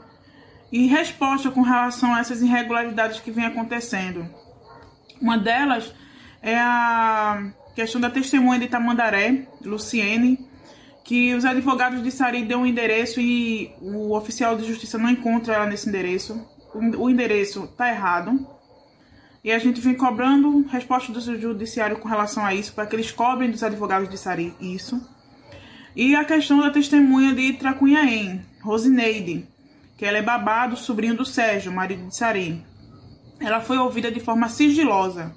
e 0.71 0.87
resposta 0.87 1.51
com 1.51 1.63
relação 1.63 2.15
a 2.15 2.21
essas 2.21 2.43
irregularidades 2.43 3.21
que 3.21 3.31
vêm 3.31 3.47
acontecendo. 3.47 4.29
Uma 5.21 5.39
delas 5.39 5.93
é 6.43 6.57
a 6.57 7.51
questão 7.75 8.01
da 8.01 8.11
testemunha 8.11 8.59
de 8.59 8.69
Tamandaré, 8.69 9.47
Luciene, 9.65 10.47
que 11.05 11.35
os 11.35 11.45
advogados 11.45 12.03
de 12.03 12.11
Sari 12.11 12.45
deu 12.45 12.59
um 12.59 12.67
endereço 12.67 13.21
e 13.21 13.73
o 13.81 14.15
oficial 14.15 14.57
de 14.57 14.67
justiça 14.67 14.99
não 14.99 15.09
encontra 15.09 15.55
ela 15.55 15.67
nesse 15.67 15.89
endereço. 15.89 16.47
O 16.75 17.09
endereço 17.09 17.65
está 17.65 17.89
errado. 17.89 18.47
E 19.43 19.51
a 19.51 19.59
gente 19.59 19.81
vem 19.81 19.95
cobrando 19.95 20.67
resposta 20.67 21.11
do 21.11 21.21
judiciário 21.21 21.99
com 21.99 22.09
relação 22.09 22.45
a 22.45 22.53
isso, 22.53 22.75
para 22.75 22.87
que 22.87 22.95
eles 22.95 23.11
cobrem 23.11 23.51
dos 23.51 23.63
advogados 23.63 24.09
de 24.11 24.19
Sari 24.19 24.55
isso. 24.61 25.01
E 25.97 26.15
a 26.15 26.25
questão 26.25 26.61
da 26.61 26.71
testemunha 26.71 27.33
de 27.33 27.55
Tracunhaém, 27.55 28.45
Rosineide, 28.61 29.49
que 29.99 30.07
ela 30.07 30.17
é 30.17 30.23
babado, 30.23 30.77
sobrinho 30.77 31.17
do 31.17 31.25
Sérgio, 31.25 31.73
marido 31.73 32.07
de 32.07 32.17
Sari. 32.17 32.65
Ela 33.41 33.61
foi 33.61 33.77
ouvida 33.77 34.11
de 34.11 34.21
forma 34.21 34.49
sigilosa 34.49 35.35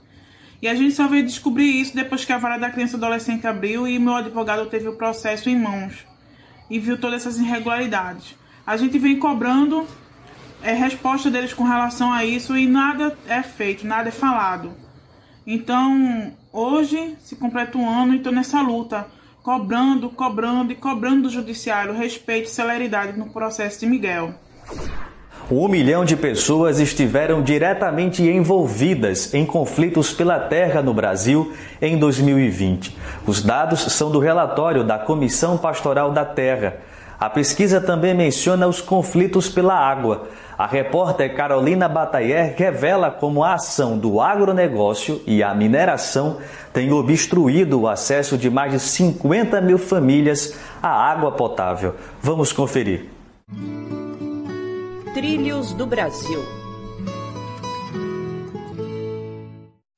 e 0.62 0.68
a 0.68 0.76
gente 0.76 0.94
só 0.94 1.08
veio 1.08 1.26
descobrir 1.26 1.82
isso 1.82 1.96
depois 1.96 2.24
que 2.24 2.32
a 2.32 2.38
vara 2.38 2.60
da 2.60 2.70
criança 2.70 2.96
adolescente 2.96 3.48
abriu 3.48 3.88
e 3.88 3.98
meu 3.98 4.14
advogado 4.14 4.68
teve 4.68 4.88
o 4.88 4.96
processo 4.96 5.50
em 5.50 5.60
mãos 5.60 6.06
e 6.70 6.78
viu 6.78 6.96
todas 7.00 7.22
essas 7.22 7.40
irregularidades. 7.40 8.36
A 8.66 8.78
gente 8.78 9.00
vem 9.00 9.18
cobrando 9.18 9.88
é, 10.62 10.74
resposta 10.74 11.32
deles 11.32 11.54
com 11.54 11.64
relação 11.64 12.14
a 12.14 12.24
isso 12.24 12.56
e 12.56 12.68
nada 12.68 13.18
é 13.28 13.42
feito, 13.42 13.88
nada 13.88 14.10
é 14.10 14.12
falado. 14.12 14.74
Então, 15.48 16.32
hoje 16.54 17.18
se 17.20 17.36
completa 17.36 17.80
um 17.80 17.90
ano 17.90 18.14
e 18.14 18.18
estou 18.18 18.32
nessa 18.32 18.62
luta, 18.62 19.08
cobrando, 19.42 20.12
cobrando 20.12 20.72
e 20.72 20.76
cobrando 20.76 21.24
do 21.24 21.30
judiciário 21.32 21.96
respeito 21.96 22.46
e 22.46 22.52
celeridade 22.52 23.18
no 23.18 23.32
processo 23.32 23.80
de 23.80 23.88
Miguel. 23.88 24.36
Um 25.52 25.68
milhão 25.68 26.06
de 26.06 26.16
pessoas 26.16 26.80
estiveram 26.80 27.42
diretamente 27.42 28.24
envolvidas 28.24 29.34
em 29.34 29.46
conflitos 29.46 30.14
pela 30.14 30.40
terra 30.40 30.82
no 30.82 30.94
Brasil 30.94 31.52
em 31.82 31.98
2020. 31.98 32.98
Os 33.28 33.44
dados 33.44 33.82
são 33.82 34.10
do 34.10 34.18
relatório 34.18 34.82
da 34.82 34.98
Comissão 34.98 35.58
Pastoral 35.58 36.12
da 36.14 36.24
Terra. 36.24 36.78
A 37.20 37.30
pesquisa 37.30 37.82
também 37.82 38.14
menciona 38.14 38.66
os 38.66 38.80
conflitos 38.80 39.50
pela 39.50 39.76
água. 39.76 40.30
A 40.58 40.66
repórter 40.66 41.36
Carolina 41.36 41.90
Batayer 41.90 42.56
revela 42.58 43.12
como 43.12 43.44
a 43.44 43.56
ação 43.56 43.98
do 43.98 44.22
agronegócio 44.22 45.22
e 45.28 45.44
a 45.44 45.54
mineração 45.54 46.38
tem 46.72 46.94
obstruído 46.94 47.82
o 47.82 47.88
acesso 47.90 48.38
de 48.38 48.50
mais 48.50 48.72
de 48.72 48.80
50 48.80 49.60
mil 49.60 49.78
famílias 49.78 50.58
à 50.82 50.90
água 50.90 51.34
potável. 51.34 51.94
Vamos 52.22 52.54
conferir. 52.54 53.10
Trilhos 55.14 55.74
do 55.74 55.86
Brasil. 55.86 56.42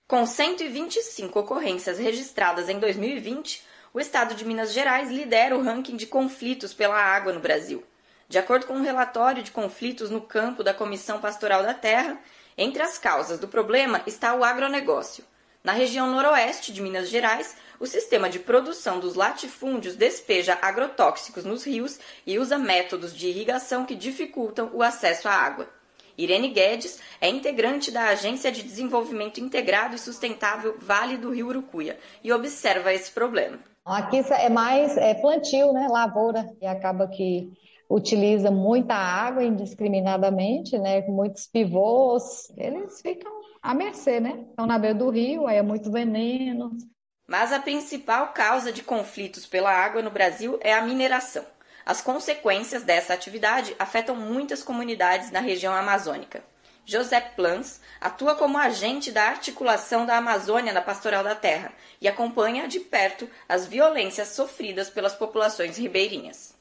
Com 0.08 0.26
125 0.26 1.40
ocorrências 1.40 2.00
registradas 2.00 2.68
em 2.68 2.80
2020, 2.80 3.62
o 3.94 4.00
estado 4.00 4.34
de 4.34 4.44
Minas 4.44 4.74
Gerais 4.74 5.12
lidera 5.12 5.56
o 5.56 5.62
ranking 5.62 5.96
de 5.96 6.08
conflitos 6.08 6.74
pela 6.74 6.98
água 7.00 7.32
no 7.32 7.40
Brasil. 7.40 7.84
De 8.28 8.40
acordo 8.40 8.66
com 8.66 8.74
um 8.74 8.82
relatório 8.82 9.44
de 9.44 9.52
conflitos 9.52 10.10
no 10.10 10.20
campo 10.20 10.64
da 10.64 10.74
Comissão 10.74 11.22
Pastoral 11.22 11.62
da 11.62 11.76
Terra, 11.76 12.18
entre 12.58 12.82
as 12.82 12.98
causas 12.98 13.38
do 13.38 13.48
problema 13.48 14.02
está 14.08 14.34
o 14.34 14.44
agronegócio. 14.44 15.24
Na 15.64 15.72
região 15.72 16.12
noroeste 16.12 16.74
de 16.74 16.82
Minas 16.82 17.08
Gerais, 17.08 17.56
o 17.80 17.86
sistema 17.86 18.30
de 18.30 18.38
produção 18.38 19.00
dos 19.00 19.16
latifúndios 19.16 19.96
despeja 19.96 20.60
agrotóxicos 20.62 21.46
nos 21.46 21.64
rios 21.64 21.98
e 22.28 22.38
usa 22.38 22.58
métodos 22.58 23.16
de 23.16 23.30
irrigação 23.30 23.86
que 23.86 23.96
dificultam 23.96 24.70
o 24.74 24.84
acesso 24.84 25.30
à 25.30 25.32
água. 25.32 25.70
Irene 26.18 26.50
Guedes 26.50 27.00
é 27.22 27.30
integrante 27.30 27.92
da 27.92 28.10
Agência 28.10 28.52
de 28.52 28.62
Desenvolvimento 28.62 29.40
Integrado 29.40 29.96
e 29.96 30.00
Sustentável 30.00 30.76
Vale 30.80 31.16
do 31.16 31.32
Rio 31.32 31.48
Urucuia 31.48 31.98
e 32.22 32.34
observa 32.34 32.94
esse 32.94 33.10
problema. 33.10 33.58
Aqui 33.86 34.18
é 34.18 34.50
mais 34.50 34.98
é 34.98 35.14
plantio, 35.14 35.72
né, 35.72 35.88
lavoura, 35.90 36.46
e 36.62 36.68
acaba 36.68 37.08
que 37.08 37.50
utiliza 37.90 38.52
muita 38.52 38.96
água 38.96 39.42
indiscriminadamente, 39.44 40.78
né, 40.78 41.02
muitos 41.08 41.48
pivôs, 41.48 42.52
eles 42.58 43.02
ficam 43.02 43.43
à 43.64 43.74
mercê, 43.74 44.20
né? 44.20 44.46
Estão 44.50 44.68
na 44.68 44.78
beira 44.78 45.00
do 45.00 45.10
rio, 45.10 45.48
aí 45.48 45.58
é 45.58 45.62
muito 45.64 45.90
veneno, 45.90 46.78
mas 47.26 47.54
a 47.54 47.60
principal 47.60 48.34
causa 48.34 48.72
de 48.72 48.84
conflitos 48.84 49.46
pela 49.46 49.72
água 49.72 50.02
no 50.02 50.12
Brasil 50.12 50.60
é 50.62 50.74
a 50.74 50.82
mineração. 50.82 51.46
As 51.86 52.02
consequências 52.02 52.84
dessa 52.84 53.14
atividade 53.14 53.76
afetam 53.80 54.16
muitas 54.16 54.62
comunidades 54.62 55.32
na 55.32 55.40
região 55.40 55.74
amazônica. 55.74 56.44
José 56.86 57.22
Plans 57.22 57.80
atua 58.00 58.36
como 58.36 58.58
agente 58.58 59.10
da 59.10 59.24
articulação 59.24 60.06
da 60.06 60.18
Amazônia 60.18 60.74
na 60.74 60.82
Pastoral 60.82 61.24
da 61.24 61.34
Terra 61.34 61.72
e 62.02 62.10
acompanha 62.10 62.68
de 62.68 62.82
perto 62.82 63.30
as 63.48 63.66
violências 63.66 64.30
sofridas 64.30 64.90
pelas 64.90 65.16
populações 65.16 65.78
ribeirinhas. 65.78 66.58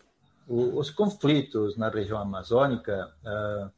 Os 0.48 0.90
conflitos 0.90 1.76
na 1.76 1.88
região 1.88 2.18
amazônica 2.18 3.12
uh, 3.24 3.70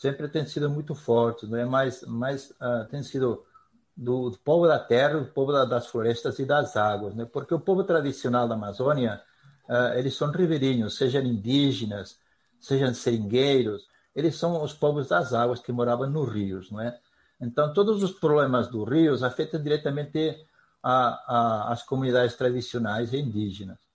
sempre 0.00 0.28
têm 0.28 0.46
sido 0.46 0.70
muito 0.70 0.94
fortes, 0.94 1.46
não 1.46 1.58
é? 1.58 1.64
Mas, 1.66 2.02
mas 2.06 2.50
uh, 2.52 2.88
têm 2.90 3.02
sido 3.02 3.44
do, 3.94 4.30
do 4.30 4.38
povo 4.38 4.66
da 4.66 4.78
terra, 4.78 5.20
do 5.20 5.26
povo 5.26 5.52
da, 5.52 5.66
das 5.66 5.88
florestas 5.88 6.38
e 6.38 6.46
das 6.46 6.74
águas, 6.74 7.14
né? 7.14 7.26
Porque 7.30 7.52
o 7.52 7.60
povo 7.60 7.84
tradicional 7.84 8.48
da 8.48 8.54
Amazônia, 8.54 9.20
uh, 9.68 9.98
eles 9.98 10.16
são 10.16 10.30
ribeirinhos, 10.30 10.96
sejam 10.96 11.20
indígenas, 11.22 12.18
sejam 12.58 12.94
seringueiros, 12.94 13.88
eles 14.16 14.36
são 14.36 14.62
os 14.62 14.72
povos 14.72 15.08
das 15.08 15.34
águas 15.34 15.60
que 15.60 15.70
moravam 15.70 16.08
nos 16.08 16.32
rios, 16.32 16.70
não 16.70 16.80
é? 16.80 16.98
Então, 17.38 17.74
todos 17.74 18.02
os 18.02 18.12
problemas 18.12 18.68
dos 18.68 18.88
rios 18.88 19.22
afetam 19.22 19.62
diretamente 19.62 20.46
a, 20.82 21.68
a, 21.68 21.72
as 21.72 21.82
comunidades 21.82 22.36
tradicionais 22.36 23.12
e 23.12 23.18
indígenas. 23.18 23.89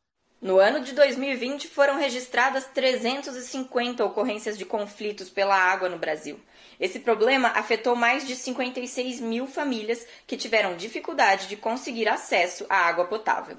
No 0.45 0.59
ano 0.59 0.79
de 0.79 0.93
2020, 0.93 1.67
foram 1.67 1.97
registradas 1.97 2.65
350 2.71 4.05
ocorrências 4.05 4.55
de 4.55 4.63
conflitos 4.63 5.27
pela 5.27 5.55
água 5.55 5.89
no 5.89 5.97
Brasil. 5.97 6.37
Esse 6.79 6.99
problema 6.99 7.47
afetou 7.55 7.95
mais 7.95 8.27
de 8.27 8.35
56 8.35 9.21
mil 9.21 9.47
famílias 9.47 10.05
que 10.27 10.37
tiveram 10.37 10.75
dificuldade 10.75 11.47
de 11.47 11.55
conseguir 11.55 12.07
acesso 12.07 12.63
à 12.69 12.75
água 12.75 13.05
potável. 13.05 13.57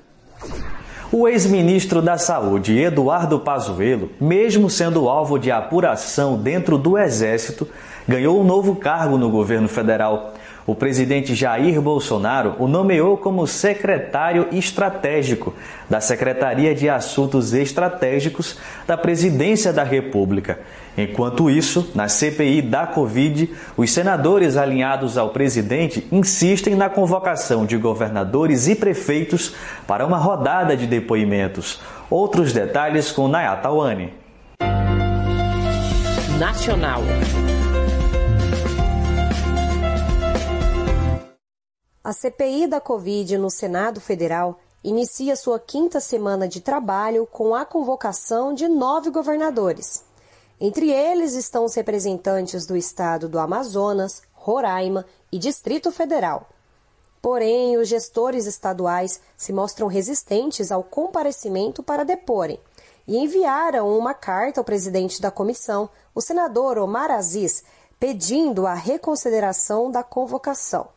O 1.10 1.26
ex-ministro 1.26 2.00
da 2.00 2.18
Saúde, 2.18 2.78
Eduardo 2.78 3.40
Pazuello, 3.40 4.12
mesmo 4.20 4.70
sendo 4.70 5.08
alvo 5.08 5.40
de 5.40 5.50
apuração 5.50 6.40
dentro 6.40 6.78
do 6.78 6.96
Exército, 6.96 7.68
ganhou 8.06 8.40
um 8.40 8.44
novo 8.44 8.76
cargo 8.76 9.18
no 9.18 9.28
governo 9.28 9.68
federal. 9.68 10.34
O 10.66 10.74
presidente 10.74 11.34
Jair 11.34 11.80
Bolsonaro 11.80 12.56
o 12.58 12.66
nomeou 12.66 13.16
como 13.16 13.46
secretário 13.46 14.48
estratégico 14.50 15.54
da 15.88 16.00
Secretaria 16.00 16.74
de 16.74 16.88
Assuntos 16.88 17.52
Estratégicos 17.52 18.58
da 18.84 18.96
Presidência 18.96 19.72
da 19.72 19.84
República. 19.84 20.58
Enquanto 20.98 21.48
isso, 21.48 21.92
na 21.94 22.08
CPI 22.08 22.62
da 22.62 22.86
Covid, 22.86 23.48
os 23.76 23.90
senadores 23.92 24.56
alinhados 24.56 25.16
ao 25.16 25.28
presidente 25.28 26.04
insistem 26.10 26.74
na 26.74 26.88
convocação 26.88 27.64
de 27.64 27.76
governadores 27.76 28.66
e 28.66 28.74
prefeitos 28.74 29.54
para 29.86 30.04
uma 30.04 30.18
rodada 30.18 30.76
de 30.76 30.86
depoimentos. 30.86 31.80
Outros 32.10 32.52
detalhes 32.52 33.12
com 33.12 33.28
Nayata 33.28 33.70
Wani. 33.70 34.12
Nacional. 36.38 37.02
A 42.06 42.12
CPI 42.12 42.68
da 42.68 42.80
Covid 42.80 43.36
no 43.36 43.50
Senado 43.50 44.00
Federal 44.00 44.60
inicia 44.84 45.34
sua 45.34 45.58
quinta 45.58 45.98
semana 45.98 46.46
de 46.46 46.60
trabalho 46.60 47.26
com 47.26 47.52
a 47.52 47.64
convocação 47.64 48.54
de 48.54 48.68
nove 48.68 49.10
governadores. 49.10 50.04
Entre 50.60 50.92
eles 50.92 51.34
estão 51.34 51.64
os 51.64 51.74
representantes 51.74 52.64
do 52.64 52.76
estado 52.76 53.28
do 53.28 53.40
Amazonas, 53.40 54.22
Roraima 54.32 55.04
e 55.32 55.36
Distrito 55.36 55.90
Federal. 55.90 56.48
Porém, 57.20 57.76
os 57.76 57.88
gestores 57.88 58.46
estaduais 58.46 59.20
se 59.36 59.52
mostram 59.52 59.88
resistentes 59.88 60.70
ao 60.70 60.84
comparecimento 60.84 61.82
para 61.82 62.04
deporem 62.04 62.60
e 63.04 63.16
enviaram 63.18 63.98
uma 63.98 64.14
carta 64.14 64.60
ao 64.60 64.64
presidente 64.64 65.20
da 65.20 65.32
comissão, 65.32 65.90
o 66.14 66.20
senador 66.20 66.78
Omar 66.78 67.10
Aziz, 67.10 67.64
pedindo 67.98 68.64
a 68.64 68.74
reconsideração 68.74 69.90
da 69.90 70.04
convocação. 70.04 70.94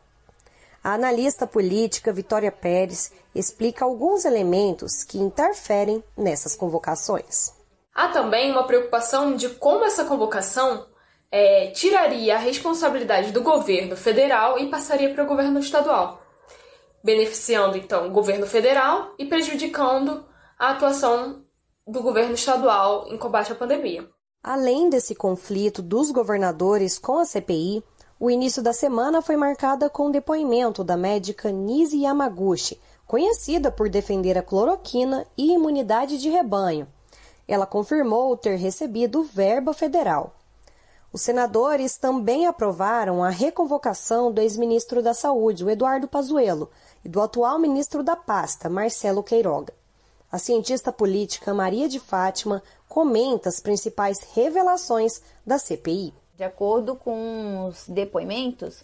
A 0.82 0.94
analista 0.94 1.46
política 1.46 2.10
Vitória 2.10 2.50
Pérez 2.50 3.12
explica 3.34 3.84
alguns 3.84 4.24
elementos 4.24 5.04
que 5.04 5.18
interferem 5.18 6.02
nessas 6.16 6.56
convocações. 6.56 7.52
Há 7.94 8.08
também 8.08 8.50
uma 8.50 8.66
preocupação 8.66 9.36
de 9.36 9.50
como 9.50 9.84
essa 9.84 10.06
convocação 10.06 10.86
é, 11.30 11.70
tiraria 11.72 12.36
a 12.36 12.38
responsabilidade 12.38 13.30
do 13.30 13.42
governo 13.42 13.94
federal 13.94 14.58
e 14.58 14.70
passaria 14.70 15.12
para 15.12 15.22
o 15.22 15.26
governo 15.26 15.60
estadual, 15.60 16.22
beneficiando 17.04 17.76
então 17.76 18.06
o 18.08 18.10
governo 18.10 18.46
federal 18.46 19.14
e 19.18 19.26
prejudicando 19.26 20.24
a 20.58 20.70
atuação 20.70 21.44
do 21.86 22.02
governo 22.02 22.34
estadual 22.34 23.06
em 23.08 23.18
combate 23.18 23.52
à 23.52 23.54
pandemia. 23.54 24.08
Além 24.42 24.88
desse 24.88 25.14
conflito 25.14 25.82
dos 25.82 26.10
governadores 26.10 26.98
com 26.98 27.18
a 27.18 27.26
CPI, 27.26 27.84
o 28.20 28.30
início 28.30 28.62
da 28.62 28.74
semana 28.74 29.22
foi 29.22 29.34
marcada 29.34 29.88
com 29.88 30.08
o 30.08 30.12
depoimento 30.12 30.84
da 30.84 30.94
médica 30.94 31.50
Nise 31.50 32.02
Yamaguchi, 32.02 32.78
conhecida 33.06 33.72
por 33.72 33.88
defender 33.88 34.36
a 34.36 34.42
cloroquina 34.42 35.26
e 35.38 35.54
imunidade 35.54 36.18
de 36.18 36.28
rebanho. 36.28 36.86
Ela 37.48 37.64
confirmou 37.64 38.36
ter 38.36 38.56
recebido 38.56 39.22
verba 39.22 39.72
federal. 39.72 40.36
Os 41.10 41.22
senadores 41.22 41.96
também 41.96 42.46
aprovaram 42.46 43.24
a 43.24 43.30
reconvocação 43.30 44.30
do 44.30 44.42
ex-ministro 44.42 45.02
da 45.02 45.14
Saúde, 45.14 45.64
o 45.64 45.70
Eduardo 45.70 46.06
Pazuello, 46.06 46.68
e 47.02 47.08
do 47.08 47.22
atual 47.22 47.58
ministro 47.58 48.02
da 48.02 48.16
pasta, 48.16 48.68
Marcelo 48.68 49.22
Queiroga. 49.22 49.72
A 50.30 50.38
cientista 50.38 50.92
política 50.92 51.54
Maria 51.54 51.88
de 51.88 51.98
Fátima 51.98 52.62
comenta 52.86 53.48
as 53.48 53.60
principais 53.60 54.20
revelações 54.34 55.22
da 55.44 55.58
CPI. 55.58 56.12
De 56.40 56.44
acordo 56.44 56.96
com 56.96 57.66
os 57.66 57.86
depoimentos, 57.86 58.82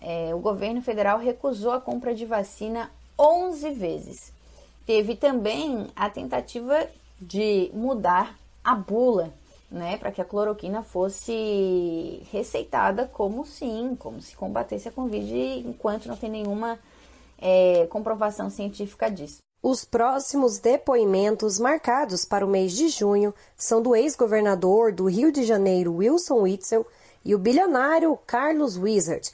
é, 0.00 0.32
o 0.32 0.38
governo 0.38 0.80
federal 0.80 1.18
recusou 1.18 1.72
a 1.72 1.80
compra 1.80 2.14
de 2.14 2.24
vacina 2.24 2.92
11 3.18 3.70
vezes. 3.70 4.32
Teve 4.86 5.16
também 5.16 5.88
a 5.96 6.08
tentativa 6.08 6.86
de 7.20 7.72
mudar 7.74 8.38
a 8.62 8.76
bula, 8.76 9.34
né, 9.68 9.96
para 9.96 10.12
que 10.12 10.20
a 10.20 10.24
cloroquina 10.24 10.80
fosse 10.80 12.22
receitada 12.30 13.04
como 13.12 13.44
sim, 13.44 13.96
como 13.98 14.20
se 14.20 14.36
combatesse 14.36 14.86
a 14.86 14.92
Covid, 14.92 15.34
enquanto 15.66 16.06
não 16.06 16.16
tem 16.16 16.30
nenhuma 16.30 16.78
é, 17.36 17.84
comprovação 17.88 18.48
científica 18.48 19.10
disso. 19.10 19.38
Os 19.62 19.84
próximos 19.84 20.58
depoimentos 20.58 21.60
marcados 21.60 22.24
para 22.24 22.44
o 22.44 22.48
mês 22.48 22.72
de 22.72 22.88
junho 22.88 23.32
são 23.56 23.80
do 23.80 23.94
ex-governador 23.94 24.90
do 24.90 25.08
Rio 25.08 25.30
de 25.30 25.44
Janeiro, 25.44 25.94
Wilson 25.98 26.40
Witzel, 26.40 26.84
e 27.24 27.32
o 27.32 27.38
bilionário 27.38 28.18
Carlos 28.26 28.76
Wizard. 28.76 29.30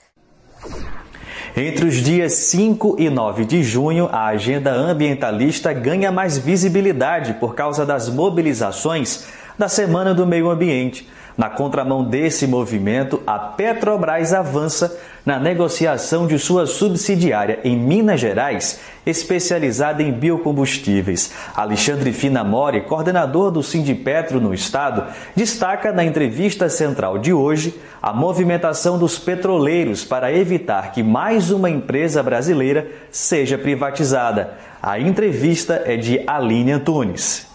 Entre 1.56 1.86
os 1.86 1.94
dias 1.94 2.34
5 2.34 2.96
e 2.98 3.08
9 3.08 3.46
de 3.46 3.62
junho, 3.62 4.06
a 4.12 4.26
agenda 4.26 4.70
ambientalista 4.70 5.72
ganha 5.72 6.12
mais 6.12 6.36
visibilidade 6.36 7.32
por 7.40 7.54
causa 7.54 7.86
das 7.86 8.10
mobilizações 8.10 9.26
da 9.56 9.66
Semana 9.66 10.12
do 10.12 10.26
Meio 10.26 10.50
Ambiente. 10.50 11.08
Na 11.38 11.48
contramão 11.48 12.02
desse 12.02 12.48
movimento, 12.48 13.22
a 13.24 13.38
Petrobras 13.38 14.34
avança 14.34 14.98
na 15.24 15.38
negociação 15.38 16.26
de 16.26 16.36
sua 16.36 16.66
subsidiária 16.66 17.60
em 17.62 17.76
Minas 17.78 18.18
Gerais, 18.18 18.80
especializada 19.06 20.02
em 20.02 20.10
biocombustíveis. 20.10 21.32
Alexandre 21.54 22.12
Finamori, 22.12 22.80
coordenador 22.80 23.52
do 23.52 23.62
Sindipetro 23.62 24.40
no 24.40 24.52
estado, 24.52 25.04
destaca 25.36 25.92
na 25.92 26.04
entrevista 26.04 26.68
central 26.68 27.18
de 27.18 27.32
hoje 27.32 27.72
a 28.02 28.12
movimentação 28.12 28.98
dos 28.98 29.16
petroleiros 29.16 30.04
para 30.04 30.32
evitar 30.32 30.90
que 30.90 31.04
mais 31.04 31.52
uma 31.52 31.70
empresa 31.70 32.20
brasileira 32.20 32.88
seja 33.12 33.56
privatizada. 33.56 34.54
A 34.82 34.98
entrevista 34.98 35.84
é 35.86 35.96
de 35.96 36.20
Aline 36.26 36.72
Antunes. 36.72 37.47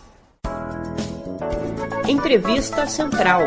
Entrevista 2.07 2.85
Central. 2.85 3.43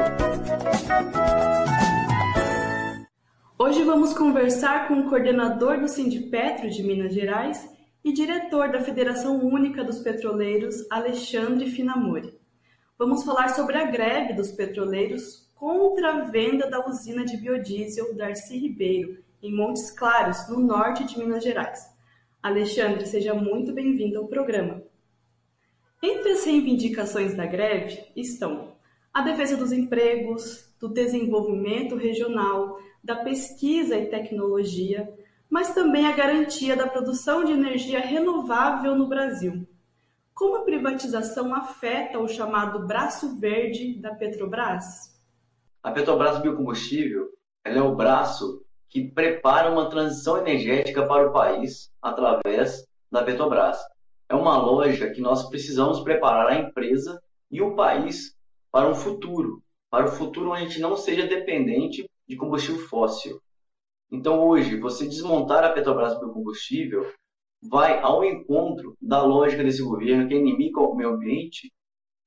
Hoje 3.59 3.83
vamos 3.83 4.15
conversar 4.15 4.89
com 4.89 5.01
o 5.01 5.09
coordenador 5.11 5.79
do 5.79 5.87
Sindipetro 5.87 6.71
de 6.71 6.83
Minas 6.83 7.13
Gerais 7.13 7.69
e 8.03 8.15
diretor 8.15 8.71
da 8.71 8.81
Federação 8.81 9.45
Única 9.45 9.85
dos 9.85 9.99
Petroleiros, 9.99 10.87
Alexandre 10.91 11.71
Finamori. 11.71 12.33
Vamos 12.99 13.25
falar 13.25 13.51
sobre 13.51 13.77
a 13.77 13.85
greve 13.85 14.33
dos 14.33 14.51
petroleiros 14.51 15.51
contra 15.55 16.15
a 16.15 16.21
venda 16.23 16.71
da 16.71 16.87
usina 16.89 17.27
de 17.27 17.37
biodiesel 17.37 18.15
Darcy 18.15 18.57
Ribeiro, 18.57 19.19
em 19.43 19.55
Montes 19.55 19.91
Claros, 19.91 20.49
no 20.49 20.61
norte 20.61 21.05
de 21.05 21.19
Minas 21.19 21.45
Gerais. 21.45 21.95
Alexandre, 22.43 23.05
seja 23.05 23.35
muito 23.35 23.75
bem-vindo 23.75 24.19
ao 24.19 24.27
programa. 24.27 24.83
Entre 26.03 26.33
as 26.33 26.45
reivindicações 26.45 27.35
da 27.35 27.47
greve 27.47 28.13
estão 28.15 28.77
a 29.13 29.23
defesa 29.23 29.57
dos 29.57 29.73
empregos, 29.73 30.71
do 30.79 30.89
desenvolvimento 30.89 31.97
regional, 31.97 32.79
da 33.03 33.17
pesquisa 33.17 33.97
e 33.97 34.11
tecnologia, 34.11 35.11
mas 35.49 35.73
também 35.73 36.07
a 36.07 36.13
garantia 36.13 36.77
da 36.77 36.87
produção 36.87 37.45
de 37.45 37.53
energia 37.53 37.99
renovável 38.01 38.95
no 38.95 39.09
Brasil. 39.09 39.67
Como 40.35 40.57
a 40.57 40.65
privatização 40.65 41.55
afeta 41.55 42.19
o 42.19 42.29
chamado 42.29 42.87
braço 42.87 43.39
verde 43.39 43.99
da 43.99 44.15
Petrobras? 44.15 45.19
A 45.83 45.91
Petrobras 45.91 46.39
Biocombustível 46.43 47.31
é 47.65 47.81
o 47.81 47.95
braço 47.95 48.63
que 48.91 49.11
prepara 49.11 49.71
uma 49.71 49.89
transição 49.89 50.37
energética 50.37 51.07
para 51.07 51.29
o 51.29 51.33
país 51.33 51.91
através 52.03 52.85
da 53.11 53.23
Petrobras 53.23 53.79
é 54.29 54.35
uma 54.35 54.57
lógica 54.57 55.11
que 55.11 55.21
nós 55.21 55.49
precisamos 55.49 56.01
preparar 56.01 56.49
a 56.49 56.59
empresa 56.59 57.21
e 57.51 57.63
o 57.63 57.75
país 57.75 58.35
para 58.73 58.89
um 58.89 58.95
futuro, 58.95 59.63
para 59.91 60.07
o 60.07 60.09
um 60.09 60.13
futuro 60.13 60.51
onde 60.51 60.63
a 60.63 60.69
gente 60.69 60.81
não 60.81 60.97
seja 60.97 61.27
dependente 61.27 62.09
de 62.29 62.37
combustível 62.37 62.87
fóssil. 62.89 63.41
Então, 64.11 64.47
hoje, 64.47 64.79
você 64.79 65.07
desmontar 65.07 65.65
a 65.65 65.71
Petrobras 65.71 66.19
pelo 66.19 66.33
combustível 66.33 67.07
vai 67.63 68.01
ao 68.01 68.25
encontro 68.25 68.97
da 69.01 69.23
lógica 69.23 69.63
desse 69.63 69.83
governo, 69.83 70.29
que 70.29 70.35
é 70.35 70.39
inimigo 70.39 70.81
ao 70.81 70.95
meio 70.95 71.11
ambiente, 71.11 71.73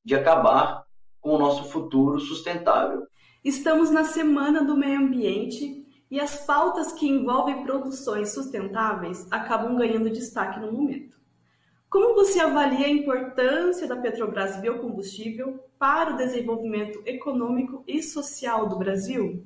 de 0.03 0.15
acabar 0.15 0.83
com 1.19 1.31
o 1.31 1.37
nosso 1.37 1.65
futuro 1.65 2.19
sustentável. 2.19 3.05
Estamos 3.43 3.89
na 3.89 4.03
Semana 4.03 4.63
do 4.63 4.75
Meio 4.75 4.99
Ambiente 4.99 5.85
e 6.09 6.19
as 6.19 6.45
pautas 6.45 6.91
que 6.91 7.07
envolvem 7.07 7.63
produções 7.63 8.33
sustentáveis 8.33 9.31
acabam 9.31 9.75
ganhando 9.75 10.09
destaque 10.09 10.59
no 10.59 10.71
momento. 10.71 11.18
Como 11.89 12.13
você 12.13 12.39
avalia 12.39 12.85
a 12.85 12.89
importância 12.89 13.87
da 13.87 13.95
Petrobras 13.95 14.61
Biocombustível 14.61 15.59
para 15.79 16.13
o 16.13 16.17
desenvolvimento 16.17 17.01
econômico 17.03 17.83
e 17.87 18.03
social 18.03 18.69
do 18.69 18.77
Brasil? 18.77 19.43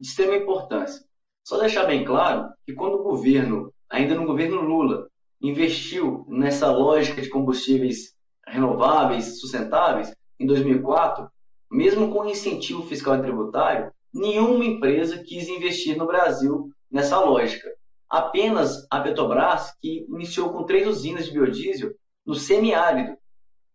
De 0.00 0.08
extrema 0.08 0.36
importância. 0.36 1.04
Só 1.44 1.58
deixar 1.58 1.84
bem 1.84 2.06
claro 2.06 2.48
que 2.64 2.72
quando 2.72 2.94
o 2.94 3.02
governo, 3.02 3.70
ainda 3.86 4.14
no 4.14 4.24
governo 4.24 4.62
Lula, 4.62 5.08
investiu 5.42 6.24
nessa 6.26 6.72
lógica 6.72 7.20
de 7.20 7.28
combustíveis 7.28 8.16
renováveis, 8.46 9.38
sustentáveis, 9.38 10.10
em 10.40 10.46
2004, 10.46 11.28
mesmo 11.70 12.10
com 12.10 12.24
incentivo 12.24 12.82
fiscal 12.86 13.16
e 13.16 13.22
tributário, 13.22 13.92
nenhuma 14.10 14.64
empresa 14.64 15.22
quis 15.22 15.46
investir 15.50 15.98
no 15.98 16.06
Brasil 16.06 16.70
nessa 16.90 17.20
lógica 17.20 17.68
apenas 18.08 18.86
a 18.90 19.00
Petrobras, 19.00 19.72
que 19.80 20.06
iniciou 20.08 20.52
com 20.52 20.64
três 20.64 20.86
usinas 20.86 21.26
de 21.26 21.32
biodiesel 21.32 21.92
no 22.24 22.34
semiárido, 22.34 23.16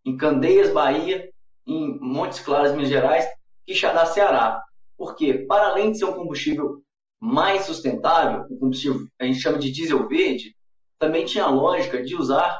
em 0.05 0.17
Candeias, 0.17 0.71
Bahia, 0.71 1.29
em 1.65 1.97
Montes 1.99 2.39
Claros, 2.39 2.71
Minas 2.71 2.89
Gerais, 2.89 3.25
Quixadá, 3.65 4.05
Ceará. 4.05 4.61
Porque, 4.97 5.45
para 5.47 5.67
além 5.67 5.91
de 5.91 5.99
ser 5.99 6.05
um 6.05 6.13
combustível 6.13 6.81
mais 7.19 7.65
sustentável, 7.65 8.45
um 8.49 8.57
combustível 8.57 9.07
a 9.19 9.25
gente 9.25 9.39
chama 9.39 9.57
de 9.57 9.71
diesel 9.71 10.07
verde, 10.07 10.55
também 10.99 11.25
tinha 11.25 11.45
a 11.45 11.49
lógica 11.49 12.03
de 12.03 12.15
usar 12.15 12.59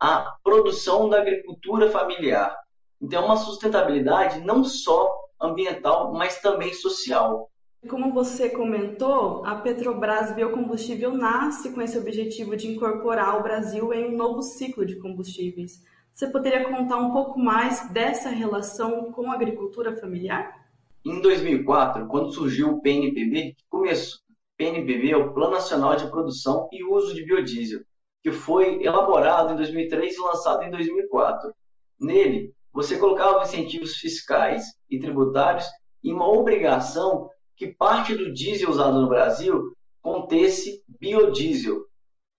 a 0.00 0.34
produção 0.42 1.08
da 1.08 1.20
agricultura 1.20 1.90
familiar. 1.90 2.56
Então, 3.00 3.22
é 3.22 3.24
uma 3.24 3.36
sustentabilidade 3.36 4.40
não 4.40 4.64
só 4.64 5.08
ambiental, 5.40 6.12
mas 6.12 6.40
também 6.40 6.72
social. 6.74 7.48
Como 7.88 8.12
você 8.12 8.48
comentou, 8.48 9.44
a 9.44 9.56
Petrobras 9.56 10.32
Biocombustível 10.32 11.12
nasce 11.14 11.72
com 11.72 11.82
esse 11.82 11.98
objetivo 11.98 12.56
de 12.56 12.68
incorporar 12.68 13.38
o 13.38 13.42
Brasil 13.42 13.92
em 13.92 14.14
um 14.14 14.16
novo 14.16 14.40
ciclo 14.40 14.86
de 14.86 15.00
combustíveis. 15.00 15.82
Você 16.14 16.28
poderia 16.28 16.64
contar 16.64 16.98
um 16.98 17.12
pouco 17.12 17.40
mais 17.40 17.90
dessa 17.92 18.28
relação 18.28 19.10
com 19.10 19.30
a 19.30 19.34
agricultura 19.34 19.96
familiar? 19.96 20.64
Em 21.04 21.20
2004, 21.20 22.06
quando 22.06 22.32
surgiu 22.32 22.70
o 22.70 22.80
PNPB, 22.80 23.56
começou. 23.68 24.20
PNPB 24.56 25.10
é 25.10 25.16
o 25.16 25.34
Plano 25.34 25.54
Nacional 25.54 25.96
de 25.96 26.08
Produção 26.08 26.68
e 26.70 26.84
Uso 26.84 27.12
de 27.12 27.24
Biodiesel, 27.24 27.80
que 28.22 28.30
foi 28.30 28.80
elaborado 28.84 29.54
em 29.54 29.56
2003 29.56 30.14
e 30.14 30.20
lançado 30.20 30.62
em 30.62 30.70
2004. 30.70 31.52
Nele, 31.98 32.54
você 32.72 32.96
colocava 32.96 33.42
incentivos 33.42 33.96
fiscais 33.96 34.66
e 34.88 35.00
tributários 35.00 35.66
e 36.00 36.12
uma 36.12 36.28
obrigação 36.28 37.28
que 37.62 37.72
parte 37.74 38.16
do 38.16 38.32
diesel 38.32 38.68
usado 38.68 39.00
no 39.00 39.08
Brasil 39.08 39.72
contesse 40.00 40.82
biodiesel. 40.98 41.86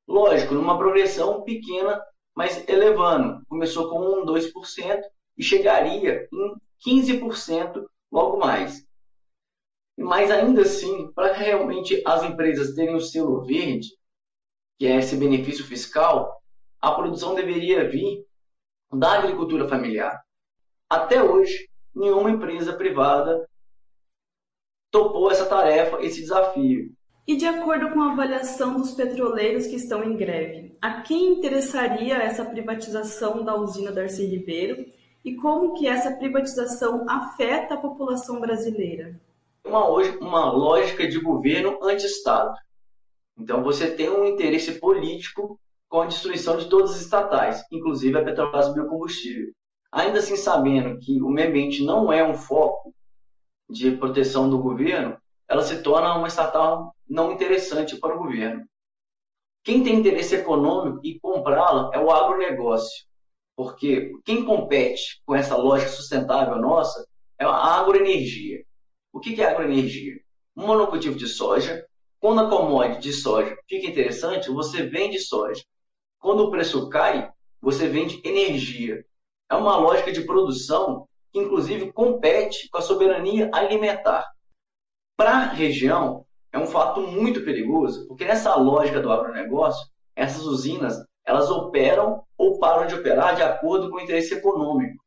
Lógico, 0.06 0.54
numa 0.54 0.78
progressão 0.78 1.44
pequena, 1.44 2.04
mas 2.36 2.68
elevando. 2.68 3.42
Começou 3.48 3.90
com 3.90 4.22
1, 4.22 4.26
2% 4.26 5.02
e 5.38 5.42
chegaria 5.42 6.28
em 6.34 6.56
15% 6.86 7.86
logo 8.12 8.38
mais. 8.38 8.86
Mas 9.98 10.30
ainda 10.30 10.64
assim, 10.64 11.10
para 11.14 11.32
realmente 11.32 12.04
as 12.06 12.22
empresas 12.24 12.76
terem 12.76 12.96
o 12.96 13.00
selo 13.00 13.46
verde, 13.46 13.88
que 14.78 14.86
é 14.86 14.98
esse 14.98 15.16
benefício 15.16 15.66
fiscal, 15.66 16.38
a 16.82 16.92
produção 16.92 17.34
deveria 17.34 17.90
vir 17.90 18.26
da 18.92 19.20
agricultura 19.20 19.70
familiar. 19.70 20.22
Até 20.90 21.24
hoje, 21.24 21.70
nenhuma 21.96 22.30
empresa 22.30 22.74
privada 22.74 23.48
topou 24.94 25.32
essa 25.32 25.48
tarefa, 25.48 25.98
esse 26.02 26.22
desafio. 26.22 26.92
E 27.28 27.36
de 27.36 27.48
acordo 27.48 27.90
com 27.92 28.02
a 28.02 28.12
avaliação 28.12 28.76
dos 28.76 28.92
petroleiros 28.92 29.66
que 29.66 29.76
estão 29.76 30.04
em 30.04 30.16
greve, 30.16 30.78
a 30.80 31.02
quem 31.02 31.34
interessaria 31.34 32.18
essa 32.18 32.46
privatização 32.46 33.44
da 33.44 33.56
usina 33.56 33.92
Darcy 33.92 34.26
Ribeiro 34.26 34.86
e 35.26 35.36
como 35.36 35.74
que 35.74 35.88
essa 35.88 36.12
privatização 36.12 37.10
afeta 37.10 37.74
a 37.74 37.78
população 37.78 38.40
brasileira? 38.40 39.20
Uma, 39.66 39.88
uma 39.88 40.52
lógica 40.52 41.08
de 41.08 41.20
governo 41.20 41.80
anti-Estado. 41.82 42.54
Então 43.40 43.64
você 43.64 43.90
tem 43.90 44.10
um 44.10 44.26
interesse 44.26 44.80
político 44.80 45.60
com 45.90 46.02
a 46.02 46.06
destruição 46.06 46.58
de 46.58 46.70
todas 46.70 46.92
as 46.92 47.02
estatais, 47.02 47.64
inclusive 47.72 48.16
a 48.18 48.24
Petrobras 48.24 48.72
Biocombustível. 48.72 49.52
Ainda 49.92 50.20
assim, 50.20 50.36
sabendo 50.36 51.00
que 51.00 51.22
o 51.22 51.30
meio 51.30 51.50
ambiente 51.50 51.84
não 51.84 52.12
é 52.12 52.24
um 52.24 52.34
foco 52.34 52.73
de 53.74 53.92
proteção 53.98 54.50
do 54.50 54.60
governo, 54.60 55.18
ela 55.50 55.64
se 55.64 55.82
torna 55.82 56.16
uma 56.16 56.28
estatal 56.28 56.96
não 57.10 57.32
interessante 57.32 57.98
para 57.98 58.16
o 58.16 58.20
governo. 58.20 58.66
Quem 59.64 59.84
tem 59.84 59.96
interesse 59.96 60.36
econômico 60.36 61.00
e 61.04 61.20
comprá-la 61.20 61.90
é 61.94 62.00
o 62.00 62.12
agronegócio, 62.12 63.06
porque 63.56 64.12
quem 64.24 64.46
compete 64.46 65.22
com 65.26 65.36
essa 65.36 65.58
lógica 65.58 65.90
sustentável 65.90 66.58
nossa 66.58 67.06
é 67.40 67.46
a 67.46 67.50
agroenergia. 67.50 68.64
O 69.12 69.20
que 69.20 69.42
é 69.42 69.46
agroenergia? 69.46 70.22
Um 70.56 70.68
monocultivo 70.68 71.18
de 71.18 71.28
soja. 71.28 71.86
Quando 72.20 72.42
a 72.42 72.50
commodity 72.50 73.02
de 73.02 73.14
soja 73.14 73.58
fica 73.68 73.88
interessante, 73.88 74.50
você 74.50 74.84
vende 74.84 75.20
soja. 75.20 75.64
Quando 76.20 76.42
o 76.42 76.52
preço 76.52 76.88
cai, 76.90 77.32
você 77.60 77.88
vende 77.88 78.22
energia. 78.24 79.04
É 79.50 79.56
uma 79.56 79.78
lógica 79.78 80.12
de 80.12 80.22
produção 80.22 81.08
que, 81.34 81.40
inclusive, 81.40 81.92
compete 81.92 82.70
com 82.70 82.78
a 82.78 82.82
soberania 82.82 83.50
alimentar. 83.52 84.32
Para 85.18 85.32
a 85.32 85.46
região, 85.46 86.26
é 86.52 86.60
um 86.60 86.68
fato 86.68 87.02
muito 87.02 87.44
perigoso, 87.44 88.08
porque 88.08 88.24
nessa 88.24 88.56
lógica 88.56 89.02
do 89.02 89.12
agronegócio, 89.12 89.86
essas 90.16 90.44
usinas 90.44 91.04
elas 91.26 91.50
operam 91.50 92.22
ou 92.38 92.60
param 92.60 92.86
de 92.86 92.96
operar 92.96 93.36
de 93.36 93.42
acordo 93.42 93.90
com 93.90 93.98
o 93.98 94.02
interesse 94.02 94.34
econômico. 94.34 95.02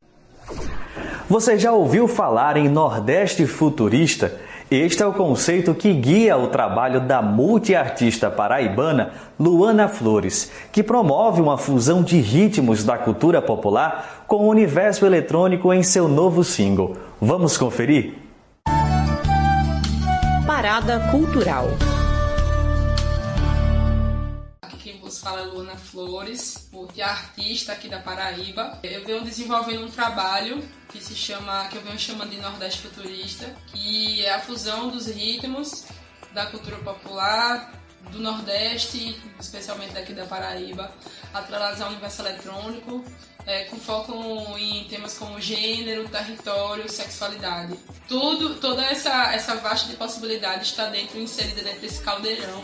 Você 1.28 1.58
já 1.58 1.72
ouviu 1.72 2.08
falar 2.08 2.56
em 2.56 2.68
Nordeste 2.68 3.46
Futurista? 3.46 4.40
Este 4.70 5.00
é 5.00 5.06
o 5.06 5.12
conceito 5.12 5.72
que 5.74 5.92
guia 5.92 6.36
o 6.36 6.48
trabalho 6.48 7.00
da 7.00 7.22
multiartista 7.22 8.28
paraibana 8.28 9.12
Luana 9.38 9.86
Flores, 9.86 10.50
que 10.72 10.82
promove 10.82 11.40
uma 11.40 11.56
fusão 11.56 12.02
de 12.02 12.18
ritmos 12.18 12.82
da 12.82 12.98
cultura 12.98 13.40
popular 13.40 14.24
com 14.26 14.38
o 14.38 14.48
universo 14.48 15.06
eletrônico 15.06 15.72
em 15.72 15.84
seu 15.84 16.08
novo 16.08 16.42
single. 16.42 16.96
Vamos 17.20 17.56
conferir? 17.56 18.14
Parada 20.44 20.98
Cultural. 21.12 21.68
Fala 25.26 25.40
é 25.40 25.44
Luana 25.44 25.74
Flores, 25.74 26.68
multiartista 26.70 27.72
aqui 27.72 27.88
da 27.88 27.98
Paraíba. 27.98 28.78
Eu 28.80 29.04
venho 29.04 29.24
desenvolvendo 29.24 29.84
um 29.84 29.90
trabalho 29.90 30.62
que 30.88 31.02
se 31.02 31.16
chama, 31.16 31.66
que 31.66 31.74
eu 31.74 31.82
venho 31.82 31.98
chamando 31.98 32.30
de 32.30 32.36
Nordeste 32.36 32.82
Futurista, 32.82 33.52
que 33.66 34.24
é 34.24 34.32
a 34.32 34.40
fusão 34.40 34.88
dos 34.88 35.08
ritmos 35.08 35.86
da 36.32 36.46
cultura 36.46 36.76
popular 36.76 37.72
do 38.12 38.20
Nordeste, 38.20 39.20
especialmente 39.40 39.94
daqui 39.94 40.12
da 40.12 40.26
Paraíba, 40.26 40.92
atrelados 41.34 41.80
ao 41.80 41.88
universo 41.88 42.22
eletrônico, 42.22 43.04
é, 43.44 43.64
com 43.64 43.78
foco 43.80 44.12
em 44.56 44.84
temas 44.84 45.18
como 45.18 45.40
gênero, 45.40 46.08
território, 46.08 46.88
sexualidade. 46.88 47.76
Tudo, 48.06 48.60
toda 48.60 48.84
essa, 48.84 49.34
essa 49.34 49.56
vasta 49.56 49.88
de 49.88 49.96
possibilidades 49.96 50.68
está 50.68 50.86
dentro, 50.86 51.18
inserida 51.18 51.62
dentro 51.62 51.80
desse 51.80 52.00
caldeirão 52.00 52.62